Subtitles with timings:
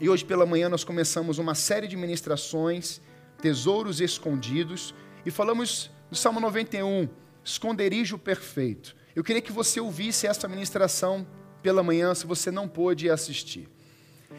[0.00, 3.00] E hoje pela manhã nós começamos uma série de ministrações,
[3.40, 4.94] tesouros escondidos,
[5.26, 7.08] e falamos do Salmo 91,
[7.42, 8.94] esconderijo perfeito.
[9.16, 11.26] Eu queria que você ouvisse essa ministração
[11.62, 13.68] pela manhã, se você não pôde assistir.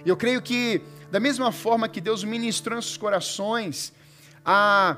[0.06, 0.82] Eu creio que,
[1.12, 3.92] da mesma forma que Deus ministrou em nossos corações,
[4.46, 4.96] a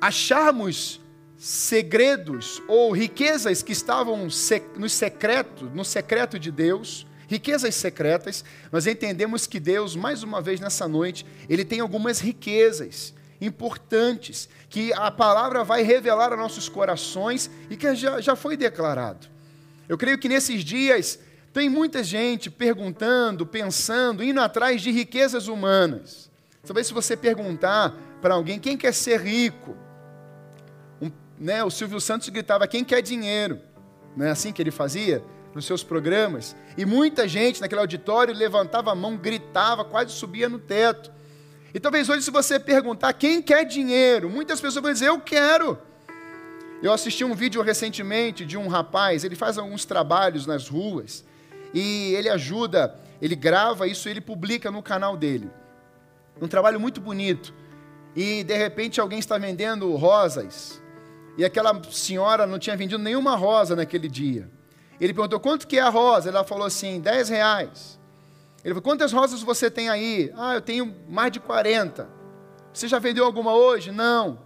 [0.00, 0.98] acharmos
[1.36, 4.28] segredos ou riquezas que estavam
[4.76, 10.58] no secreto, no secreto de Deus, riquezas secretas, nós entendemos que Deus, mais uma vez
[10.58, 17.48] nessa noite, Ele tem algumas riquezas importantes que a palavra vai revelar a nossos corações
[17.70, 19.28] e que já, já foi declarado.
[19.88, 21.20] Eu creio que nesses dias
[21.52, 26.28] tem muita gente perguntando, pensando, indo atrás de riquezas humanas.
[26.66, 29.76] Talvez se você perguntar para alguém quem quer ser rico,
[31.00, 33.60] um, né, o Silvio Santos gritava quem quer dinheiro,
[34.16, 35.22] não é assim que ele fazia?
[35.54, 40.58] Nos seus programas, e muita gente naquele auditório levantava a mão, gritava, quase subia no
[40.58, 41.10] teto.
[41.74, 45.78] E talvez hoje, se você perguntar quem quer dinheiro, muitas pessoas vão dizer: Eu quero.
[46.82, 51.24] Eu assisti um vídeo recentemente de um rapaz, ele faz alguns trabalhos nas ruas,
[51.74, 55.50] e ele ajuda, ele grava isso e ele publica no canal dele.
[56.40, 57.52] Um trabalho muito bonito.
[58.16, 60.80] E de repente alguém está vendendo rosas,
[61.36, 64.48] e aquela senhora não tinha vendido nenhuma rosa naquele dia.
[65.00, 66.28] Ele perguntou, quanto que é a rosa?
[66.28, 67.98] Ela falou assim, 10 reais.
[68.62, 70.30] Ele falou, quantas rosas você tem aí?
[70.36, 72.06] Ah, eu tenho mais de 40.
[72.72, 73.90] Você já vendeu alguma hoje?
[73.90, 74.38] Não.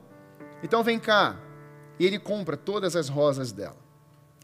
[0.63, 1.37] Então vem cá.
[1.99, 3.77] E ele compra todas as rosas dela.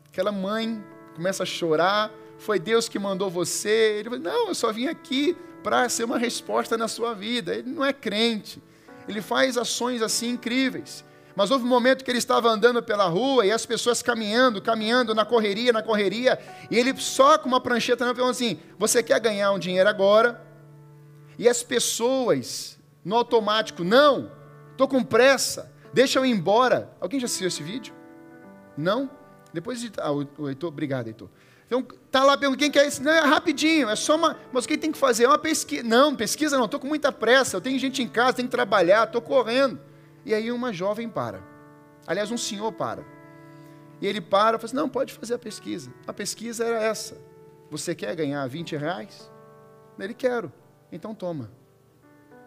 [0.06, 2.11] Aquela mãe começa a chorar.
[2.38, 3.98] Foi Deus que mandou você.
[3.98, 7.55] Ele falou, não, eu só vim aqui para ser uma resposta na sua vida.
[7.55, 8.61] Ele não é crente.
[9.08, 11.05] Ele faz ações assim incríveis.
[11.34, 15.14] Mas houve um momento que ele estava andando pela rua e as pessoas caminhando, caminhando
[15.14, 16.39] na correria, na correria,
[16.70, 20.41] e ele só com uma prancheta não falou assim: Você quer ganhar um dinheiro agora?
[21.39, 24.31] E as pessoas, no automático, não,
[24.72, 26.91] estou com pressa, deixa eu ir embora.
[27.00, 27.94] Alguém já assistiu esse vídeo?
[28.77, 29.10] Não?
[29.53, 29.91] Depois de.
[29.99, 31.28] Ah, o Heitor, obrigado, Heitor.
[31.66, 33.00] Então, tá lá perguntando quem quer isso.
[33.03, 34.37] Não, é rapidinho, é só uma.
[34.53, 35.25] Mas o que tem que fazer?
[35.25, 35.84] É uma pesquisa.
[35.84, 39.05] Não, pesquisa não, estou com muita pressa, eu tenho gente em casa, tenho que trabalhar,
[39.05, 39.78] estou correndo.
[40.25, 41.42] E aí uma jovem para.
[42.06, 43.04] Aliás, um senhor para.
[44.00, 45.92] E ele para e fala assim, não, pode fazer a pesquisa.
[46.06, 47.20] A pesquisa era essa.
[47.70, 49.31] Você quer ganhar 20 reais?
[49.98, 50.53] Ele, quero.
[50.91, 51.53] Então toma.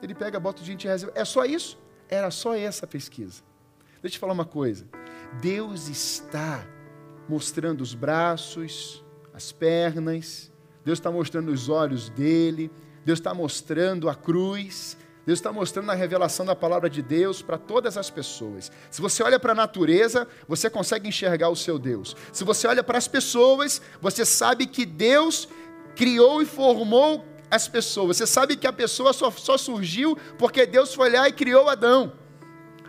[0.02, 1.06] Ele pega, bota os 20 reais.
[1.16, 1.80] É só isso?
[2.10, 3.42] Era só essa pesquisa.
[4.02, 4.86] Deixa eu te falar uma coisa.
[5.40, 6.66] Deus está
[7.30, 9.04] mostrando os braços,
[9.34, 10.52] as pernas.
[10.84, 12.72] Deus está mostrando os olhos dele.
[13.06, 14.98] Deus está mostrando a cruz.
[15.26, 18.70] Deus está mostrando a revelação da palavra de Deus para todas as pessoas.
[18.92, 22.16] Se você olha para a natureza, você consegue enxergar o seu Deus.
[22.34, 25.48] Se você olha para as pessoas, você sabe que Deus
[25.96, 28.18] criou e formou as pessoas.
[28.18, 32.14] Você sabe que a pessoa só, só surgiu porque Deus foi lá e criou Adão.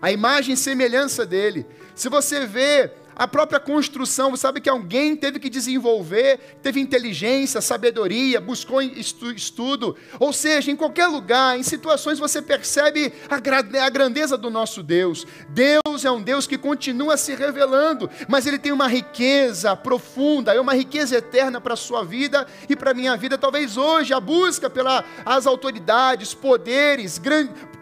[0.02, 1.64] A imagem e semelhança dele.
[1.94, 7.60] Se você vê a própria construção, você sabe que alguém teve que desenvolver, teve inteligência,
[7.60, 9.96] sabedoria, buscou estudo.
[10.18, 15.26] Ou seja, em qualquer lugar, em situações, você percebe a grandeza do nosso Deus.
[15.48, 20.60] Deus é um Deus que continua se revelando, mas Ele tem uma riqueza profunda, é
[20.60, 23.38] uma riqueza eterna para a sua vida e para a minha vida.
[23.38, 27.18] Talvez hoje a busca pelas autoridades, poderes,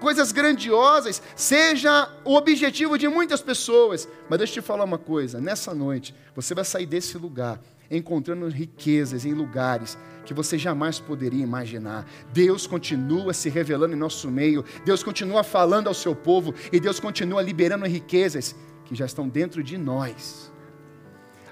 [0.02, 4.08] coisas grandiosas, seja o objetivo de muitas pessoas.
[4.28, 8.48] Mas deixa eu te falar uma coisa: nessa noite, você vai sair desse lugar encontrando
[8.48, 12.04] riquezas em lugares que você jamais poderia imaginar.
[12.32, 16.98] Deus continua se revelando em nosso meio, Deus continua falando ao seu povo e Deus
[16.98, 20.50] continua liberando riquezas que já estão dentro de nós.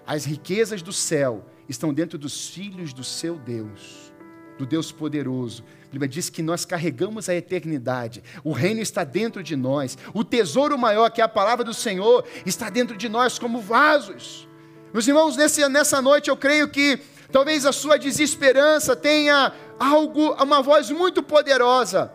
[0.05, 4.13] As riquezas do céu estão dentro dos filhos do seu Deus,
[4.59, 9.43] do Deus poderoso, a Bíblia diz que nós carregamos a eternidade, o reino está dentro
[9.43, 13.41] de nós, o tesouro maior, que é a palavra do Senhor, está dentro de nós
[13.41, 14.49] como vasos.
[14.93, 17.01] Meus irmãos, nesse, nessa noite eu creio que
[17.33, 22.13] talvez a sua desesperança tenha algo, uma voz muito poderosa,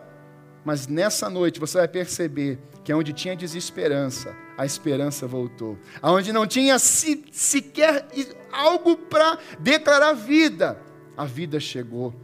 [0.64, 5.78] mas nessa noite você vai perceber que onde tinha desesperança, a esperança voltou.
[6.00, 8.06] Aonde não tinha se, sequer
[8.50, 10.80] algo para declarar vida,
[11.14, 12.14] a vida chegou.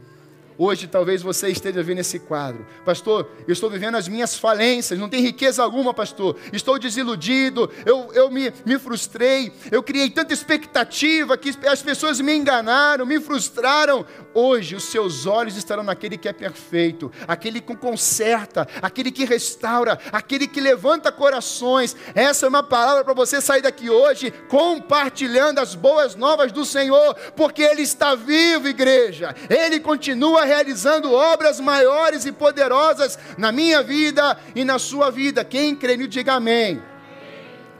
[0.57, 2.65] Hoje talvez você esteja vendo esse quadro.
[2.85, 6.37] Pastor, eu estou vivendo as minhas falências, não tem riqueza alguma, pastor.
[6.51, 12.35] Estou desiludido, eu, eu me, me frustrei, eu criei tanta expectativa que as pessoas me
[12.35, 14.05] enganaram, me frustraram.
[14.33, 19.99] Hoje os seus olhos estarão naquele que é perfeito, aquele que conserta, aquele que restaura,
[20.11, 21.95] aquele que levanta corações.
[22.13, 27.15] Essa é uma palavra para você sair daqui hoje compartilhando as boas novas do Senhor,
[27.35, 29.35] porque Ele está vivo, igreja.
[29.49, 35.43] Ele continua realizando obras maiores e poderosas na minha vida e na sua vida.
[35.43, 36.81] Quem crê nisso, diga amém.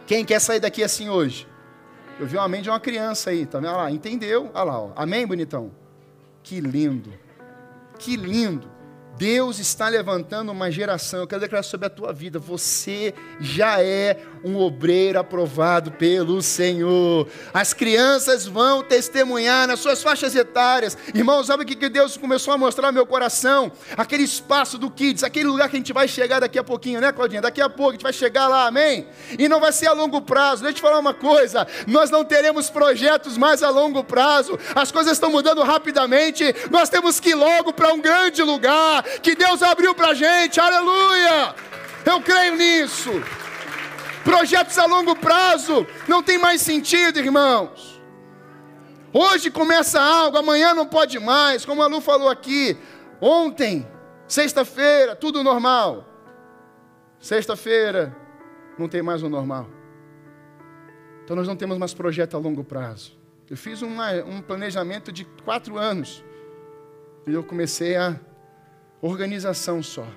[0.05, 1.47] Quem quer sair daqui assim hoje?
[2.19, 3.69] Eu vi um amém de uma criança aí, tá vendo?
[3.69, 4.51] Olha lá, entendeu?
[4.53, 4.91] Olha lá, ó.
[4.95, 5.71] amém, bonitão?
[6.43, 7.13] Que lindo,
[7.97, 8.71] que lindo.
[9.17, 14.19] Deus está levantando uma geração, eu quero declarar sobre a tua vida, você já é
[14.43, 17.27] um obreiro aprovado pelo Senhor.
[17.53, 20.97] As crianças vão testemunhar nas suas faixas etárias.
[21.13, 23.71] Irmãos, sabe o que Deus começou a mostrar no meu coração?
[23.95, 27.11] Aquele espaço do Kids, aquele lugar que a gente vai chegar daqui a pouquinho, né,
[27.11, 27.41] Claudinha?
[27.41, 29.07] Daqui a pouco a gente vai chegar lá, amém?
[29.37, 30.63] E não vai ser a longo prazo.
[30.63, 34.59] Deixa eu te falar uma coisa: nós não teremos projetos mais a longo prazo.
[34.75, 36.43] As coisas estão mudando rapidamente.
[36.69, 40.59] Nós temos que ir logo para um grande lugar que Deus abriu para a gente,
[40.59, 41.55] aleluia!
[42.05, 43.11] Eu creio nisso.
[44.23, 48.01] Projetos a longo prazo não tem mais sentido, irmãos.
[49.11, 52.77] Hoje começa algo, amanhã não pode mais, como a Lu falou aqui.
[53.21, 53.87] Ontem,
[54.27, 56.07] sexta-feira, tudo normal.
[57.19, 58.15] Sexta-feira,
[58.77, 59.69] não tem mais o normal.
[61.23, 63.17] Então nós não temos mais projeto a longo prazo.
[63.49, 66.23] Eu fiz uma, um planejamento de quatro anos.
[67.27, 68.19] E eu comecei a
[69.01, 70.07] organização só.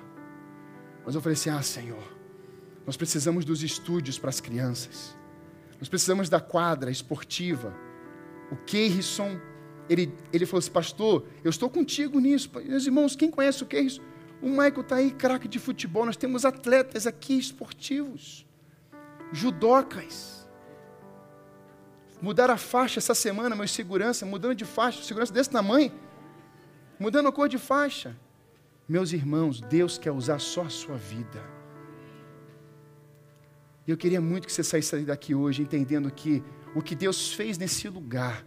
[1.05, 2.16] Mas eu falei assim: ah, Senhor,
[2.87, 5.13] nós precisamos dos estúdios para as crianças,
[5.77, 7.75] nós precisamos da quadra esportiva.
[8.49, 9.37] O Keirson,
[9.89, 12.49] ele, ele falou assim: Pastor, eu estou contigo nisso.
[12.65, 14.01] Meus irmãos, quem conhece o Keirson?
[14.41, 16.05] O Michael está aí, craque de futebol.
[16.05, 18.47] Nós temos atletas aqui esportivos,
[19.33, 20.47] judocas.
[22.21, 25.91] Mudaram a faixa essa semana, meus segurança, mudando de faixa, segurança desse tamanho,
[26.97, 28.15] mudando a cor de faixa.
[28.87, 31.56] Meus irmãos, Deus quer usar só a sua vida.
[33.87, 36.43] E eu queria muito que você saísse daqui hoje entendendo que
[36.75, 38.45] o que Deus fez nesse lugar,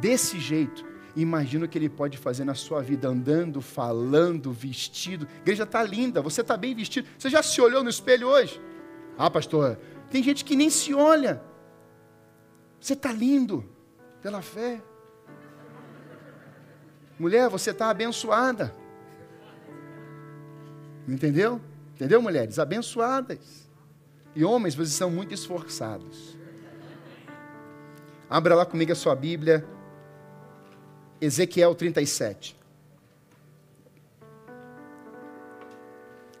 [0.00, 0.84] desse jeito,
[1.14, 5.28] imagina o que Ele pode fazer na sua vida, andando, falando, vestido.
[5.32, 7.06] A igreja está linda, você está bem vestido.
[7.16, 8.60] Você já se olhou no espelho hoje?
[9.16, 9.78] Ah, pastor,
[10.10, 11.40] tem gente que nem se olha.
[12.80, 13.64] Você está lindo
[14.20, 14.82] pela fé.
[17.16, 18.74] Mulher, você está abençoada.
[21.06, 21.60] Entendeu?
[21.94, 22.58] Entendeu, mulheres?
[22.58, 23.63] Abençoadas.
[24.36, 26.36] E homens, vocês são muito esforçados.
[28.28, 29.64] Abra lá comigo a sua Bíblia.
[31.20, 32.56] Ezequiel 37.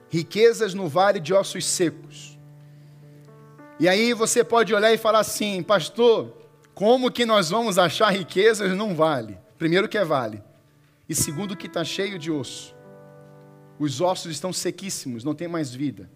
[0.08, 2.38] Riquezas no vale de ossos secos.
[3.78, 6.32] E aí você pode olhar e falar assim, pastor,
[6.74, 9.38] como que nós vamos achar riquezas num vale?
[9.58, 10.42] Primeiro que é vale.
[11.08, 12.74] E segundo que está cheio de osso.
[13.78, 16.08] Os ossos estão sequíssimos, não tem mais vida.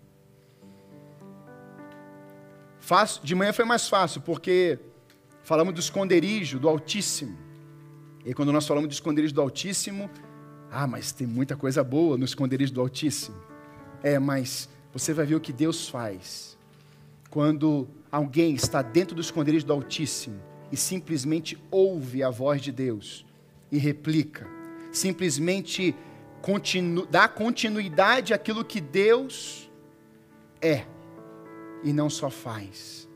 [3.22, 4.78] De manhã foi mais fácil, porque
[5.42, 7.36] falamos do esconderijo do Altíssimo.
[8.24, 10.10] E quando nós falamos do esconderijo do Altíssimo,
[10.70, 13.36] ah, mas tem muita coisa boa no esconderijo do Altíssimo.
[14.02, 16.56] É, mas você vai ver o que Deus faz
[17.30, 20.40] quando alguém está dentro do esconderijo do Altíssimo
[20.72, 23.24] e simplesmente ouve a voz de Deus
[23.70, 24.46] e replica,
[24.90, 25.94] simplesmente
[26.40, 29.70] continu, dá continuidade àquilo que Deus
[30.60, 30.86] é
[31.82, 33.08] e não só faz.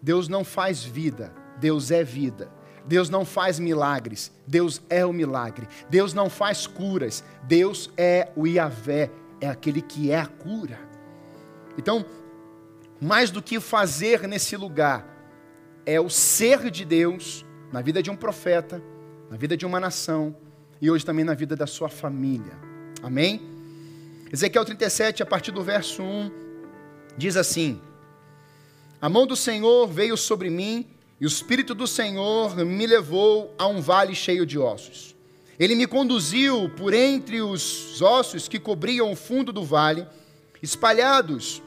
[0.00, 2.50] Deus não faz vida, Deus é vida.
[2.86, 5.68] Deus não faz milagres, Deus é o milagre.
[5.88, 9.10] Deus não faz curas, Deus é o Iavé,
[9.40, 10.78] é aquele que é a cura.
[11.76, 12.04] Então,
[13.00, 15.06] mais do que fazer nesse lugar,
[15.86, 18.82] é o ser de Deus na vida de um profeta,
[19.30, 20.34] na vida de uma nação,
[20.80, 22.52] e hoje também na vida da sua família.
[23.02, 23.40] Amém?
[24.32, 26.49] Ezequiel 37, a partir do verso 1,
[27.16, 27.80] diz assim:
[29.00, 30.86] A mão do Senhor veio sobre mim,
[31.20, 35.14] e o Espírito do Senhor me levou a um vale cheio de ossos.
[35.58, 40.06] Ele me conduziu por entre os ossos que cobriam o fundo do vale,
[40.62, 41.62] espalhados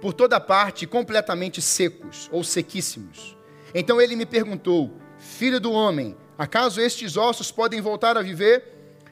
[0.00, 3.36] por toda parte, completamente secos ou sequíssimos.
[3.74, 8.64] Então ele me perguntou: Filho do homem, Acaso estes ossos podem voltar a viver?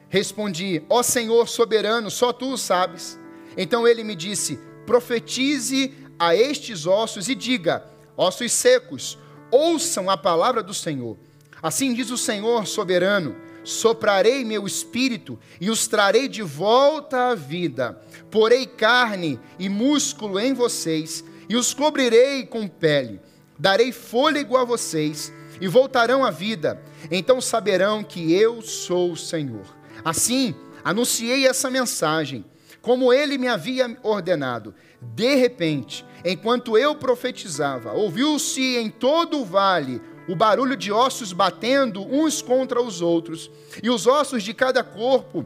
[0.09, 3.19] Respondi: Ó Senhor soberano, só tu o sabes.
[3.55, 7.85] Então ele me disse: Profetize a estes ossos e diga:
[8.17, 9.19] Ossos secos,
[9.51, 11.15] ouçam a palavra do Senhor.
[11.61, 18.01] Assim diz o Senhor soberano: Soprarei meu espírito e os trarei de volta à vida.
[18.31, 23.21] Porei carne e músculo em vocês e os cobrirei com pele.
[23.59, 25.31] Darei fôlego a vocês
[25.61, 26.81] e voltarão à vida.
[27.11, 29.67] Então saberão que eu sou o Senhor.
[30.03, 32.43] Assim, anunciei essa mensagem,
[32.81, 34.73] como ele me havia ordenado.
[35.01, 42.05] De repente, enquanto eu profetizava, ouviu-se em todo o vale o barulho de ossos batendo
[42.05, 43.49] uns contra os outros,
[43.81, 45.43] e os ossos de cada corpo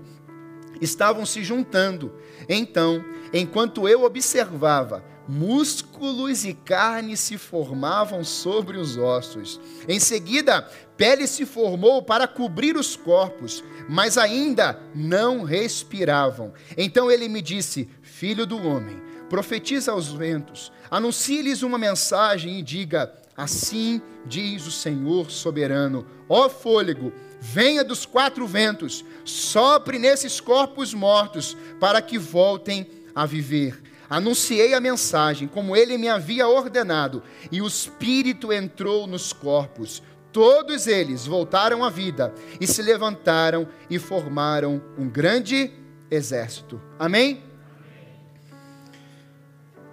[0.81, 2.11] estavam se juntando.
[2.49, 9.59] Então, enquanto eu observava, músculos e carne se formavam sobre os ossos.
[9.87, 16.53] Em seguida, pele se formou para cobrir os corpos, mas ainda não respiravam.
[16.77, 23.13] Então ele me disse: Filho do homem, profetiza aos ventos, anuncie-lhes uma mensagem e diga:
[23.35, 31.57] Assim diz o Senhor soberano: Ó fôlego, venha dos quatro ventos, sopre nesses corpos mortos,
[31.79, 33.81] para que voltem a viver.
[34.09, 40.03] Anunciei a mensagem, como ele me havia ordenado, e o Espírito entrou nos corpos.
[40.33, 45.71] Todos eles voltaram à vida e se levantaram e formaram um grande
[46.09, 46.81] exército.
[46.97, 47.43] Amém?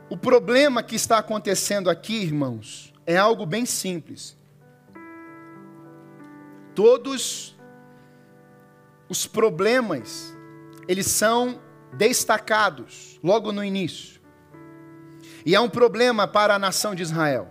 [0.09, 4.35] O problema que está acontecendo aqui, irmãos, é algo bem simples.
[6.75, 7.54] Todos
[9.11, 10.35] os problemas,
[10.88, 11.61] eles são
[11.92, 14.23] destacados logo no início.
[15.44, 17.49] E é um problema para a nação de Israel.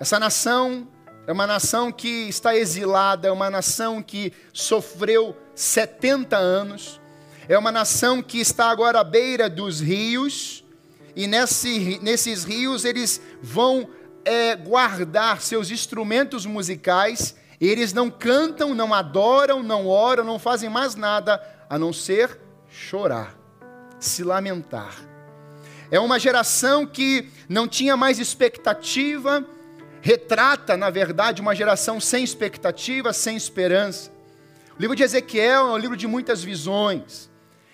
[0.00, 0.88] Essa nação
[1.28, 6.98] é uma nação que está exilada, é uma nação que sofreu 70 anos,
[7.46, 10.64] é uma nação que está agora à beira dos rios
[11.14, 13.90] e nesse, nesses rios eles vão
[14.24, 20.94] é, guardar seus instrumentos musicais, eles não cantam, não adoram, não oram, não fazem mais
[20.94, 23.38] nada a não ser chorar,
[24.00, 24.94] se lamentar.
[25.90, 29.44] É uma geração que não tinha mais expectativa,
[30.00, 34.10] retrata, na verdade, uma geração sem expectativa, sem esperança.
[34.78, 37.28] O livro de Ezequiel é um livro de muitas visões.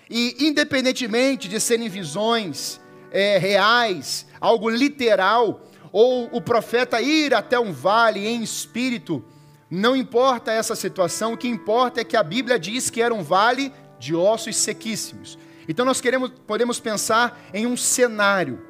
[0.09, 2.79] E, independentemente de serem visões
[3.11, 9.23] é, reais, algo literal, ou o profeta ir até um vale em espírito,
[9.69, 13.23] não importa essa situação, o que importa é que a Bíblia diz que era um
[13.23, 15.37] vale de ossos sequíssimos.
[15.67, 18.61] Então nós queremos, podemos pensar em um cenário.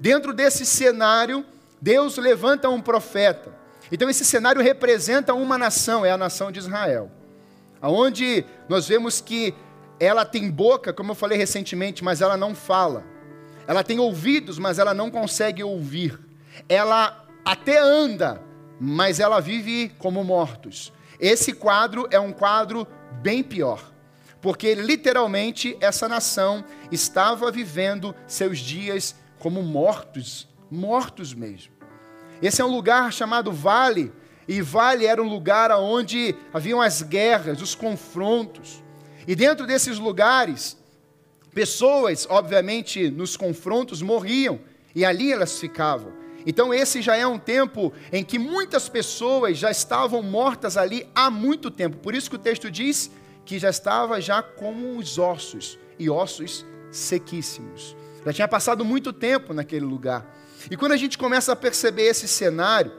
[0.00, 1.44] Dentro desse cenário,
[1.82, 3.52] Deus levanta um profeta.
[3.90, 7.10] Então esse cenário representa uma nação, é a nação de Israel.
[7.80, 9.52] Aonde nós vemos que
[9.98, 13.04] ela tem boca, como eu falei recentemente, mas ela não fala.
[13.66, 16.20] Ela tem ouvidos, mas ela não consegue ouvir.
[16.68, 18.40] Ela até anda,
[18.78, 20.92] mas ela vive como mortos.
[21.18, 22.86] Esse quadro é um quadro
[23.20, 23.92] bem pior,
[24.40, 31.71] porque literalmente essa nação estava vivendo seus dias como mortos, mortos mesmo.
[32.42, 34.12] Esse é um lugar chamado Vale,
[34.46, 38.82] e Vale era um lugar onde haviam as guerras, os confrontos.
[39.26, 40.76] E dentro desses lugares,
[41.54, 44.58] Pessoas, obviamente, nos confrontos morriam
[44.94, 46.12] e ali elas ficavam.
[46.46, 51.30] Então, esse já é um tempo em que muitas pessoas já estavam mortas ali há
[51.30, 51.98] muito tempo.
[51.98, 53.10] Por isso que o texto diz
[53.44, 57.94] que já estava já como os ossos, e ossos sequíssimos.
[58.24, 60.26] Já tinha passado muito tempo naquele lugar.
[60.70, 62.92] E quando a gente começa a perceber esse cenário,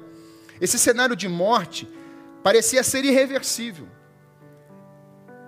[0.59, 1.87] esse cenário de morte,
[2.41, 3.87] parecia ser irreversível.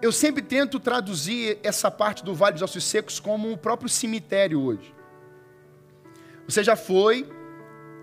[0.02, 4.62] Eu sempre tento traduzir essa parte do Vale dos Ossos Secos como o próprio cemitério
[4.62, 4.94] hoje.
[6.48, 7.28] Você já foi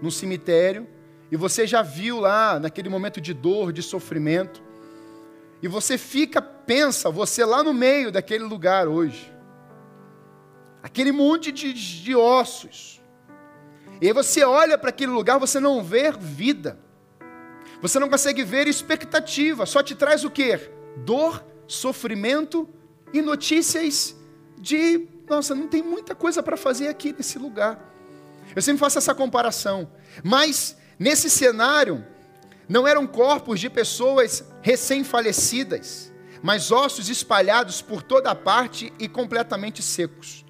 [0.00, 0.88] no cemitério
[1.30, 4.62] e você já viu lá, naquele momento de dor, de sofrimento,
[5.62, 9.32] e você fica, pensa, você lá no meio daquele lugar hoje,
[10.82, 13.01] aquele monte de, de ossos,
[14.02, 16.76] e aí você olha para aquele lugar, você não vê vida,
[17.80, 20.58] você não consegue ver expectativa, só te traz o que?
[20.96, 22.68] Dor sofrimento
[23.12, 24.16] e notícias
[24.58, 27.94] de, nossa, não tem muita coisa para fazer aqui nesse lugar.
[28.56, 29.88] Eu sempre faço essa comparação.
[30.24, 32.04] Mas nesse cenário,
[32.68, 40.44] não eram corpos de pessoas recém-falecidas, mas ossos espalhados por toda parte e completamente secos.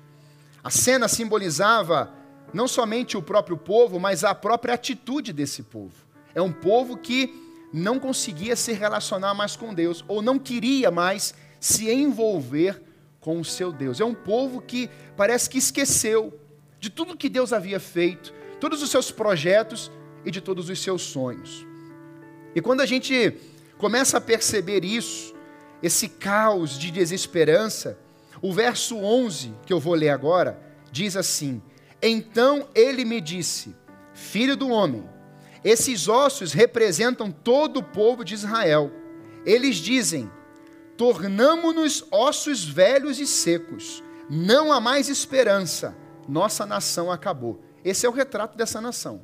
[0.64, 2.21] A cena simbolizava
[2.52, 5.94] não somente o próprio povo, mas a própria atitude desse povo.
[6.35, 7.35] É um povo que
[7.73, 12.82] não conseguia se relacionar mais com Deus, ou não queria mais se envolver
[13.21, 14.00] com o seu Deus.
[14.00, 16.38] É um povo que parece que esqueceu
[16.78, 19.90] de tudo que Deus havia feito, todos os seus projetos
[20.25, 21.66] e de todos os seus sonhos.
[22.54, 23.35] E quando a gente
[23.78, 25.35] começa a perceber isso,
[25.82, 27.99] esse caos de desesperança,
[28.40, 31.62] o verso 11, que eu vou ler agora, diz assim:
[32.02, 33.76] Então ele me disse,
[34.12, 35.09] filho do homem,
[35.64, 38.90] esses ossos representam todo o povo de Israel.
[39.47, 40.30] Eles dizem:
[40.97, 45.97] tornamo-nos ossos velhos e secos, não há mais esperança,
[46.28, 47.62] nossa nação acabou.
[47.85, 49.23] Esse é o retrato dessa nação.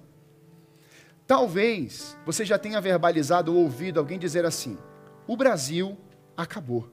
[1.27, 4.79] Talvez você já tenha verbalizado ou ouvido alguém dizer assim:
[5.27, 5.99] o Brasil
[6.37, 6.89] acabou.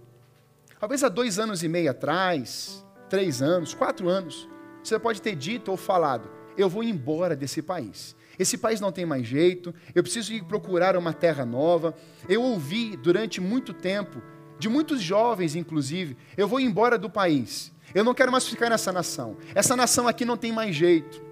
[0.79, 4.47] Talvez há dois anos e meio atrás, três anos, quatro anos,
[4.87, 8.15] você pode ter dito ou falado: eu vou embora desse país.
[8.37, 11.95] Esse país não tem mais jeito, eu preciso ir procurar uma terra nova.
[12.27, 14.21] Eu ouvi durante muito tempo,
[14.59, 17.71] de muitos jovens inclusive, eu vou embora do país.
[17.93, 19.37] Eu não quero mais ficar nessa nação.
[19.53, 21.23] Essa nação aqui não tem mais jeito.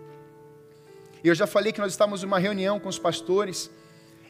[1.24, 3.69] Eu já falei que nós estávamos em uma reunião com os pastores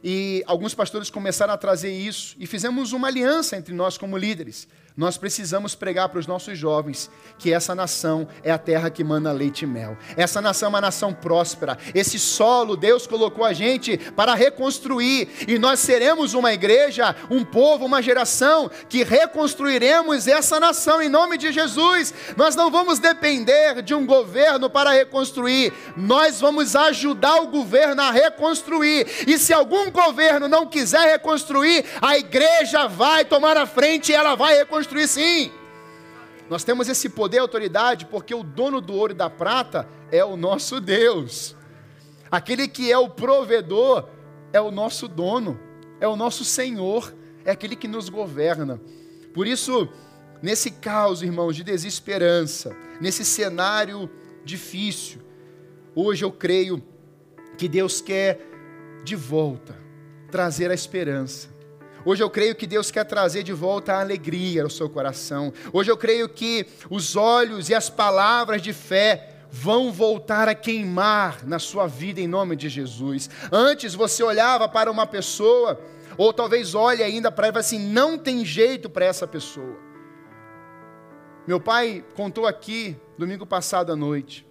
[0.03, 4.68] e alguns pastores começaram a trazer isso e fizemos uma aliança entre nós como líderes.
[4.95, 7.09] Nós precisamos pregar para os nossos jovens
[7.39, 9.97] que essa nação é a terra que manda leite e mel.
[10.15, 11.79] Essa nação é uma nação próspera.
[11.95, 17.85] Esse solo Deus colocou a gente para reconstruir e nós seremos uma igreja, um povo,
[17.85, 22.13] uma geração que reconstruiremos essa nação em nome de Jesus.
[22.38, 25.73] Nós não vamos depender de um governo para reconstruir.
[25.97, 29.07] Nós vamos ajudar o governo a reconstruir.
[29.25, 34.35] E se algum governo não quiser reconstruir, a igreja vai tomar a frente e ela
[34.35, 35.52] vai reconstruir construir sim.
[36.50, 40.24] Nós temos esse poder e autoridade porque o dono do ouro e da prata é
[40.25, 41.56] o nosso Deus.
[42.30, 44.10] Aquele que é o provedor
[44.52, 45.58] é o nosso dono,
[46.02, 47.13] é o nosso Senhor,
[47.46, 48.80] é aquele que nos governa.
[49.34, 49.88] Por isso,
[50.42, 54.10] nesse caos, irmãos, de desesperança, nesse cenário
[54.44, 55.22] difícil,
[55.96, 56.84] hoje eu creio
[57.58, 58.40] que Deus quer
[59.06, 59.78] de volta
[60.30, 61.52] trazer a esperança.
[62.05, 65.53] Hoje eu creio que Deus quer trazer de volta a alegria ao seu coração.
[65.72, 71.45] Hoje eu creio que os olhos e as palavras de fé vão voltar a queimar
[71.45, 73.29] na sua vida em nome de Jesus.
[73.50, 75.79] Antes você olhava para uma pessoa,
[76.17, 79.77] ou talvez olhe ainda para ela assim: não tem jeito para essa pessoa.
[81.48, 84.45] Meu pai contou aqui, domingo passado à noite.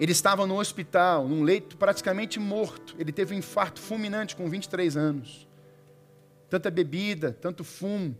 [0.00, 2.96] Ele estava no hospital, num leito praticamente morto.
[2.98, 5.43] Ele teve um infarto fulminante com 23 anos
[6.54, 8.16] tanta bebida, tanto fumo.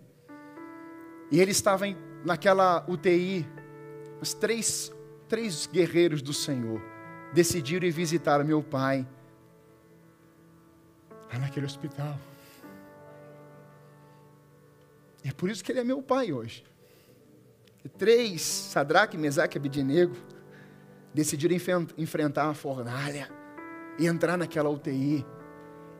[1.30, 3.46] E ele estava em, naquela UTI.
[4.20, 4.92] Os três,
[5.28, 6.82] três guerreiros do Senhor
[7.32, 9.06] decidiram ir visitar meu pai
[11.32, 12.18] lá naquele hospital.
[15.22, 16.64] E é por isso que ele é meu pai hoje.
[17.84, 20.16] E três, Sadraque, Mesaque e Abidinego,
[21.12, 21.56] decidiram
[21.96, 23.30] enfrentar a fornalha
[23.96, 25.24] e entrar naquela UTI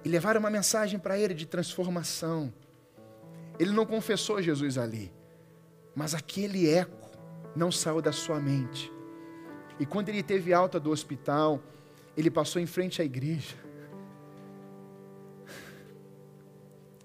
[0.04, 2.52] e levaram uma mensagem para ele de transformação.
[3.58, 5.12] Ele não confessou Jesus ali,
[5.94, 7.10] mas aquele eco
[7.56, 8.92] não saiu da sua mente.
[9.78, 11.60] E quando ele teve alta do hospital,
[12.16, 13.56] ele passou em frente à igreja.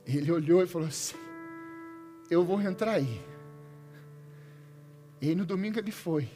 [0.05, 1.15] Ele olhou e falou assim:
[2.29, 3.21] Eu vou entrar aí.
[5.21, 6.29] E aí no domingo ele foi.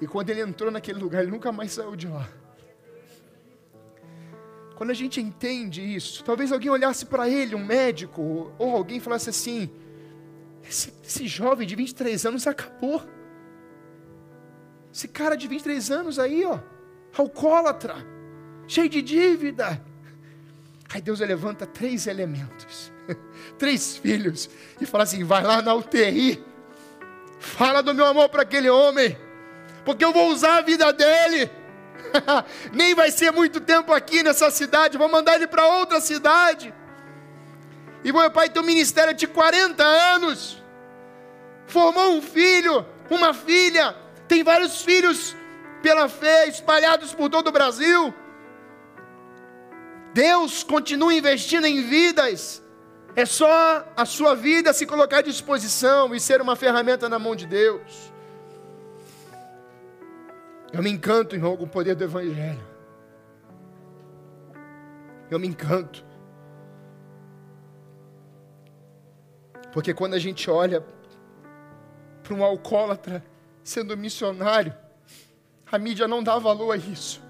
[0.00, 2.28] E quando ele entrou naquele lugar, ele nunca mais saiu de lá.
[4.76, 9.30] Quando a gente entende isso, talvez alguém olhasse para ele, um médico, ou alguém falasse
[9.30, 9.70] assim:
[10.68, 13.02] esse, esse, jovem de 23 anos acabou.
[14.92, 16.58] Esse cara de 23 anos aí, ó,
[17.16, 17.94] alcoólatra,
[18.66, 19.80] cheio de dívida.
[20.92, 22.92] Aí Deus levanta três elementos,
[23.58, 26.42] três filhos, e fala assim: vai lá na UTI,
[27.38, 29.16] fala do meu amor para aquele homem,
[29.84, 31.63] porque eu vou usar a vida dele
[32.72, 36.72] nem vai ser muito tempo aqui nessa cidade, vou mandar ele para outra cidade.
[38.02, 40.62] E meu pai tem um ministério de 40 anos,
[41.66, 43.96] formou um filho, uma filha,
[44.28, 45.34] tem vários filhos
[45.82, 48.14] pela fé espalhados por todo o Brasil.
[50.12, 52.62] Deus continua investindo em vidas.
[53.16, 57.34] É só a sua vida se colocar à disposição e ser uma ferramenta na mão
[57.34, 58.13] de Deus.
[60.74, 62.66] Eu me encanto, irmão, com o poder do Evangelho.
[65.30, 66.04] Eu me encanto.
[69.72, 70.84] Porque quando a gente olha
[72.24, 73.24] para um alcoólatra
[73.62, 74.74] sendo missionário,
[75.70, 77.22] a mídia não dá valor a isso.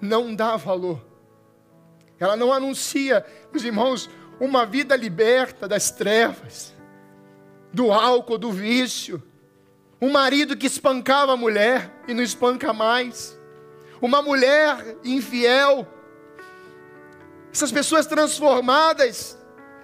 [0.00, 1.00] Não dá valor.
[2.18, 6.74] Ela não anuncia, os irmãos, uma vida liberta das trevas,
[7.72, 9.22] do álcool, do vício
[10.00, 13.38] um marido que espancava a mulher e não espanca mais.
[14.00, 15.86] Uma mulher infiel.
[17.52, 19.36] Essas pessoas transformadas.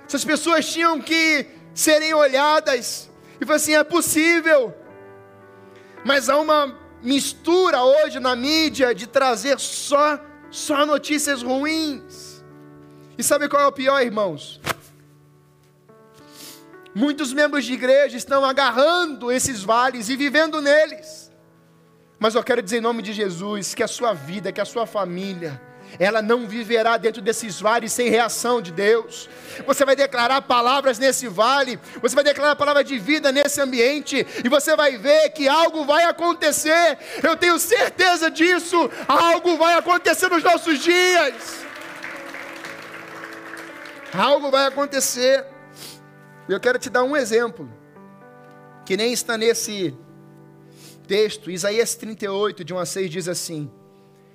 [0.06, 3.10] Essas pessoas tinham que serem olhadas.
[3.40, 4.74] E foi assim: é possível.
[6.04, 10.18] Mas há uma mistura hoje na mídia de trazer só,
[10.50, 12.42] só notícias ruins.
[13.18, 14.60] E sabe qual é o pior, irmãos?
[16.96, 21.30] Muitos membros de igreja estão agarrando esses vales e vivendo neles.
[22.18, 24.86] Mas eu quero dizer em nome de Jesus que a sua vida, que a sua
[24.86, 25.60] família,
[25.98, 29.28] ela não viverá dentro desses vales sem reação de Deus.
[29.66, 34.48] Você vai declarar palavras nesse vale, você vai declarar palavras de vida nesse ambiente, e
[34.48, 36.96] você vai ver que algo vai acontecer.
[37.22, 38.90] Eu tenho certeza disso.
[39.06, 41.34] Algo vai acontecer nos nossos dias.
[44.14, 45.55] Algo vai acontecer.
[46.48, 47.68] Eu quero te dar um exemplo,
[48.84, 49.96] que nem está nesse
[51.06, 51.50] texto.
[51.50, 53.70] Isaías 38, de 1 a 6 diz assim: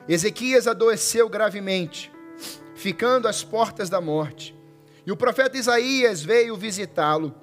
[0.09, 2.11] Ezequias adoeceu gravemente,
[2.75, 4.55] ficando às portas da morte.
[5.05, 7.33] E o profeta Isaías veio visitá-lo.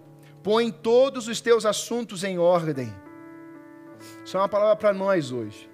[0.42, 2.94] Põe todos os teus assuntos em ordem.
[4.24, 5.68] Isso é uma palavra para nós hoje.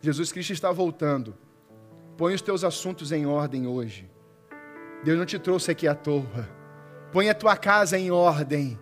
[0.00, 1.36] Jesus Cristo está voltando.
[2.16, 4.10] Põe os teus assuntos em ordem hoje.
[5.04, 6.61] Deus não te trouxe aqui à toa.
[7.12, 8.78] Põe a tua casa em ordem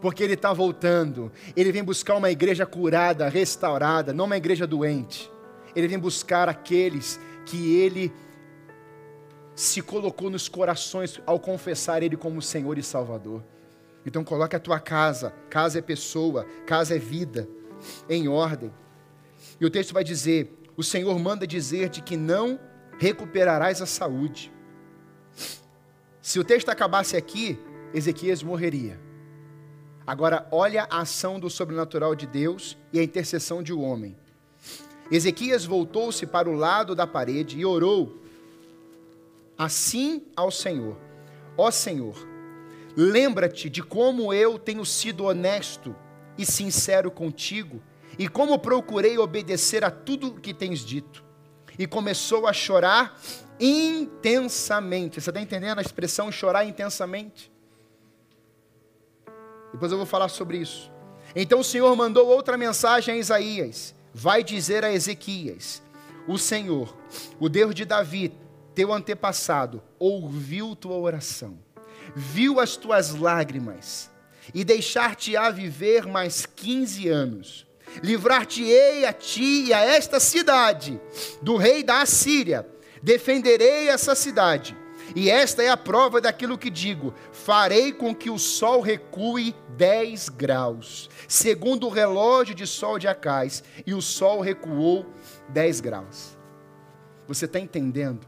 [0.00, 1.32] porque Ele está voltando.
[1.56, 5.30] Ele vem buscar uma igreja curada, restaurada, não uma igreja doente.
[5.74, 8.12] Ele vem buscar aqueles que Ele
[9.54, 13.42] se colocou nos corações ao confessar Ele como Senhor e Salvador.
[14.04, 17.48] Então coloque a tua casa, casa é pessoa, casa é vida,
[18.08, 18.72] em ordem.
[19.60, 22.60] E o texto vai dizer: o Senhor manda dizer-te que não
[22.98, 24.52] recuperarás a saúde.
[26.26, 27.56] Se o texto acabasse aqui,
[27.94, 28.98] Ezequias morreria.
[30.04, 34.16] Agora, olha a ação do sobrenatural de Deus e a intercessão de um homem.
[35.08, 38.20] Ezequias voltou-se para o lado da parede e orou
[39.56, 40.96] assim ao Senhor:
[41.56, 42.16] Ó Senhor,
[42.96, 45.94] lembra-te de como eu tenho sido honesto
[46.36, 47.80] e sincero contigo,
[48.18, 51.22] e como procurei obedecer a tudo que tens dito.
[51.78, 53.16] E começou a chorar
[53.58, 55.20] intensamente.
[55.20, 57.50] Você está entendendo a expressão chorar intensamente?
[59.72, 60.90] Depois eu vou falar sobre isso.
[61.34, 65.82] Então o Senhor mandou outra mensagem a Isaías: Vai dizer a Ezequias:
[66.26, 66.96] O Senhor,
[67.38, 68.32] o Deus de Davi,
[68.74, 71.58] teu antepassado, ouviu tua oração,
[72.14, 74.10] viu as tuas lágrimas,
[74.54, 77.66] e deixar-te-á viver mais 15 anos.
[78.02, 81.00] Livrar-te-ei a ti e a esta cidade
[81.40, 82.66] do rei da Assíria.
[83.06, 84.76] Defenderei essa cidade
[85.14, 90.30] e esta é a prova daquilo que digo: farei com que o sol recue 10
[90.30, 95.06] graus, segundo o relógio de sol de Acais, e o sol recuou
[95.50, 96.36] 10 graus.
[97.28, 98.26] Você está entendendo?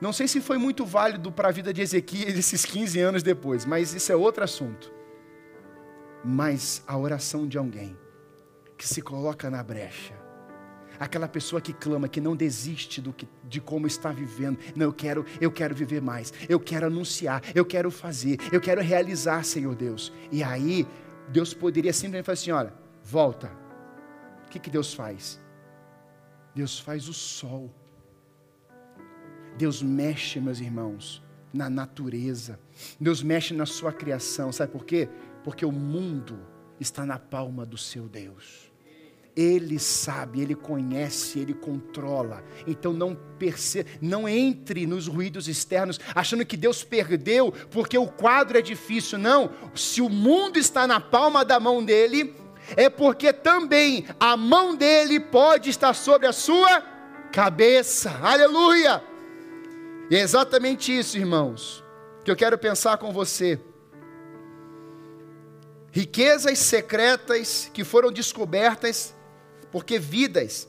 [0.00, 3.66] Não sei se foi muito válido para a vida de Ezequias esses 15 anos depois,
[3.66, 4.90] mas isso é outro assunto.
[6.24, 7.94] Mas a oração de alguém
[8.78, 10.14] que se coloca na brecha,
[10.98, 14.58] aquela pessoa que clama, que não desiste do que, de como está vivendo.
[14.74, 16.32] Não, eu quero, eu quero viver mais.
[16.48, 20.12] Eu quero anunciar, eu quero fazer, eu quero realizar, Senhor Deus.
[20.30, 20.86] E aí,
[21.28, 23.50] Deus poderia simplesmente falar assim: olha, volta.
[24.46, 25.38] O que, que Deus faz?
[26.54, 27.70] Deus faz o sol.
[29.56, 32.58] Deus mexe, meus irmãos, na natureza.
[32.98, 34.52] Deus mexe na sua criação.
[34.52, 35.08] Sabe por quê?
[35.44, 36.38] Porque o mundo
[36.80, 38.67] está na palma do seu Deus.
[39.40, 42.42] Ele sabe, ele conhece, ele controla.
[42.66, 43.86] Então não perce...
[44.02, 49.16] não entre nos ruídos externos achando que Deus perdeu porque o quadro é difícil.
[49.16, 52.34] Não, se o mundo está na palma da mão dele,
[52.76, 56.80] é porque também a mão dele pode estar sobre a sua
[57.32, 58.10] cabeça.
[58.20, 59.00] Aleluia!
[60.10, 61.84] E é exatamente isso, irmãos,
[62.24, 63.60] que eu quero pensar com você
[65.92, 69.14] riquezas secretas que foram descobertas
[69.70, 70.68] porque vidas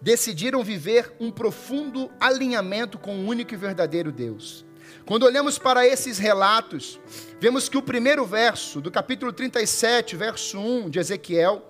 [0.00, 4.64] decidiram viver um profundo alinhamento com o único e verdadeiro Deus.
[5.04, 7.00] Quando olhamos para esses relatos,
[7.40, 11.66] vemos que o primeiro verso do capítulo 37, verso 1 de Ezequiel,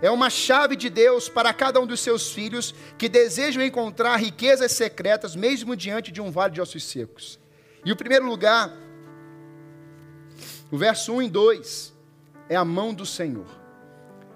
[0.00, 4.72] é uma chave de Deus para cada um dos seus filhos que desejam encontrar riquezas
[4.72, 7.38] secretas, mesmo diante de um vale de ossos secos.
[7.84, 8.72] E o primeiro lugar,
[10.70, 11.94] o verso 1 e 2,
[12.48, 13.57] é a mão do Senhor.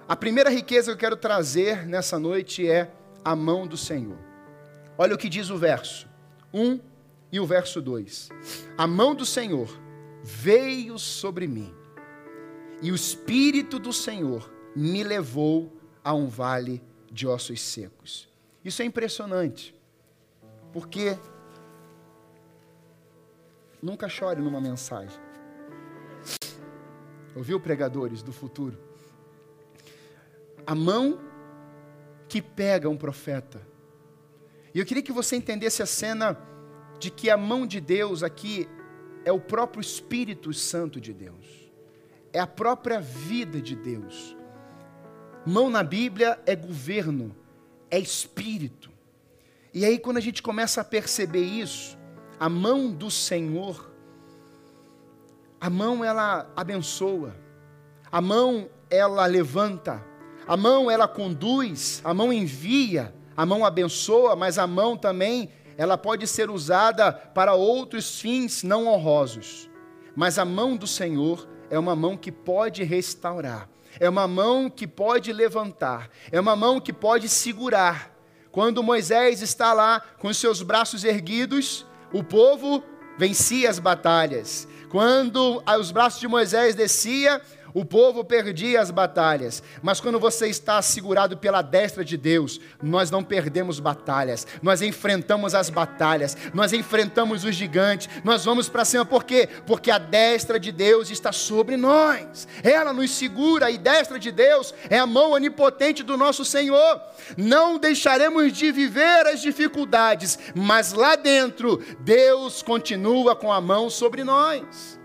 [0.08, 2.90] A primeira riqueza que eu quero trazer nessa noite é
[3.24, 4.18] a mão do Senhor.
[4.98, 6.08] Olha o que diz o verso
[6.52, 6.80] 1
[7.30, 8.28] e o verso 2.
[8.76, 9.68] A mão do Senhor
[10.22, 11.72] veio sobre mim,
[12.82, 15.72] e o Espírito do Senhor me levou
[16.04, 18.28] a um vale de ossos secos.
[18.64, 19.74] Isso é impressionante,
[20.72, 21.16] porque
[23.80, 25.20] nunca chore numa mensagem.
[27.34, 28.91] Ouviu, pregadores do futuro?
[30.66, 31.18] A mão
[32.28, 33.60] que pega um profeta.
[34.74, 36.38] E eu queria que você entendesse a cena
[36.98, 38.68] de que a mão de Deus aqui
[39.24, 41.70] é o próprio Espírito Santo de Deus,
[42.32, 44.36] é a própria vida de Deus.
[45.44, 47.34] Mão na Bíblia é governo,
[47.90, 48.90] é espírito.
[49.74, 51.98] E aí, quando a gente começa a perceber isso,
[52.38, 53.90] a mão do Senhor,
[55.60, 57.36] a mão ela abençoa,
[58.10, 60.04] a mão ela levanta,
[60.46, 65.96] a mão ela conduz, a mão envia, a mão abençoa, mas a mão também ela
[65.96, 69.70] pode ser usada para outros fins não honrosos.
[70.14, 74.86] Mas a mão do Senhor é uma mão que pode restaurar, é uma mão que
[74.86, 78.12] pode levantar, é uma mão que pode segurar.
[78.50, 82.84] Quando Moisés está lá com os seus braços erguidos, o povo
[83.16, 84.68] vencia as batalhas.
[84.90, 87.40] Quando os braços de Moisés descia,
[87.74, 93.10] o povo perdia as batalhas, mas quando você está segurado pela destra de Deus, nós
[93.10, 99.04] não perdemos batalhas, nós enfrentamos as batalhas, nós enfrentamos os gigantes, nós vamos para cima,
[99.04, 99.48] por quê?
[99.66, 104.74] Porque a destra de Deus está sobre nós, ela nos segura, e destra de Deus
[104.88, 107.00] é a mão onipotente do nosso Senhor.
[107.36, 114.24] Não deixaremos de viver as dificuldades, mas lá dentro, Deus continua com a mão sobre
[114.24, 115.01] nós.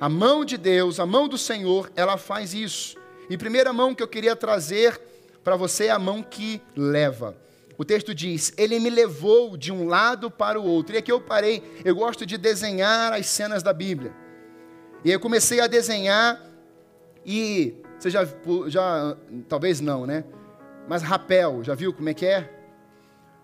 [0.00, 2.96] A mão de Deus, a mão do Senhor, ela faz isso.
[3.30, 5.00] E primeira mão que eu queria trazer
[5.42, 7.36] para você é a mão que leva.
[7.78, 10.94] O texto diz: Ele me levou de um lado para o outro.
[10.94, 11.62] E aqui eu parei.
[11.84, 14.12] Eu gosto de desenhar as cenas da Bíblia.
[15.04, 16.42] E eu comecei a desenhar
[17.24, 18.26] e você já,
[18.66, 19.16] já
[19.48, 20.24] talvez não, né?
[20.88, 22.52] Mas rapel, já viu como é que é?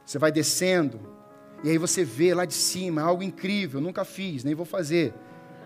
[0.04, 1.00] Você vai descendo
[1.64, 3.80] e aí você vê lá de cima algo incrível.
[3.80, 5.14] Nunca fiz, nem vou fazer.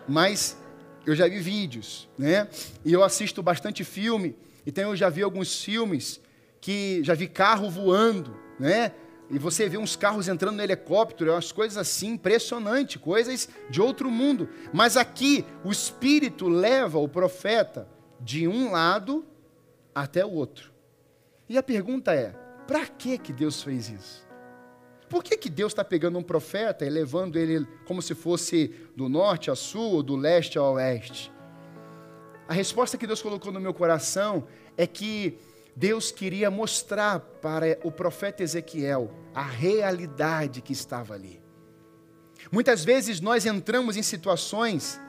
[0.07, 0.57] Mas
[1.07, 2.49] eu já vi vídeos, né?
[2.85, 6.21] E eu assisto bastante filme, então eu já vi alguns filmes
[6.61, 8.93] que já vi carro voando, né?
[9.31, 14.11] E você vê uns carros entrando no helicóptero, umas coisas assim impressionantes, coisas de outro
[14.11, 14.49] mundo.
[14.73, 17.89] Mas aqui o Espírito leva o profeta
[18.21, 19.25] de um lado
[19.95, 20.73] até o outro.
[21.49, 22.35] E a pergunta é:
[22.67, 24.26] para que que Deus fez isso?
[25.09, 29.09] Por que, que Deus está pegando um profeta e levando ele como se fosse do
[29.09, 31.33] norte a sul ou do leste a oeste?
[32.49, 35.39] A resposta que Deus colocou no meu coração é que
[35.75, 41.41] Deus queria mostrar para o profeta Ezequiel a realidade que estava ali.
[42.51, 45.01] Muitas vezes nós entramos em situações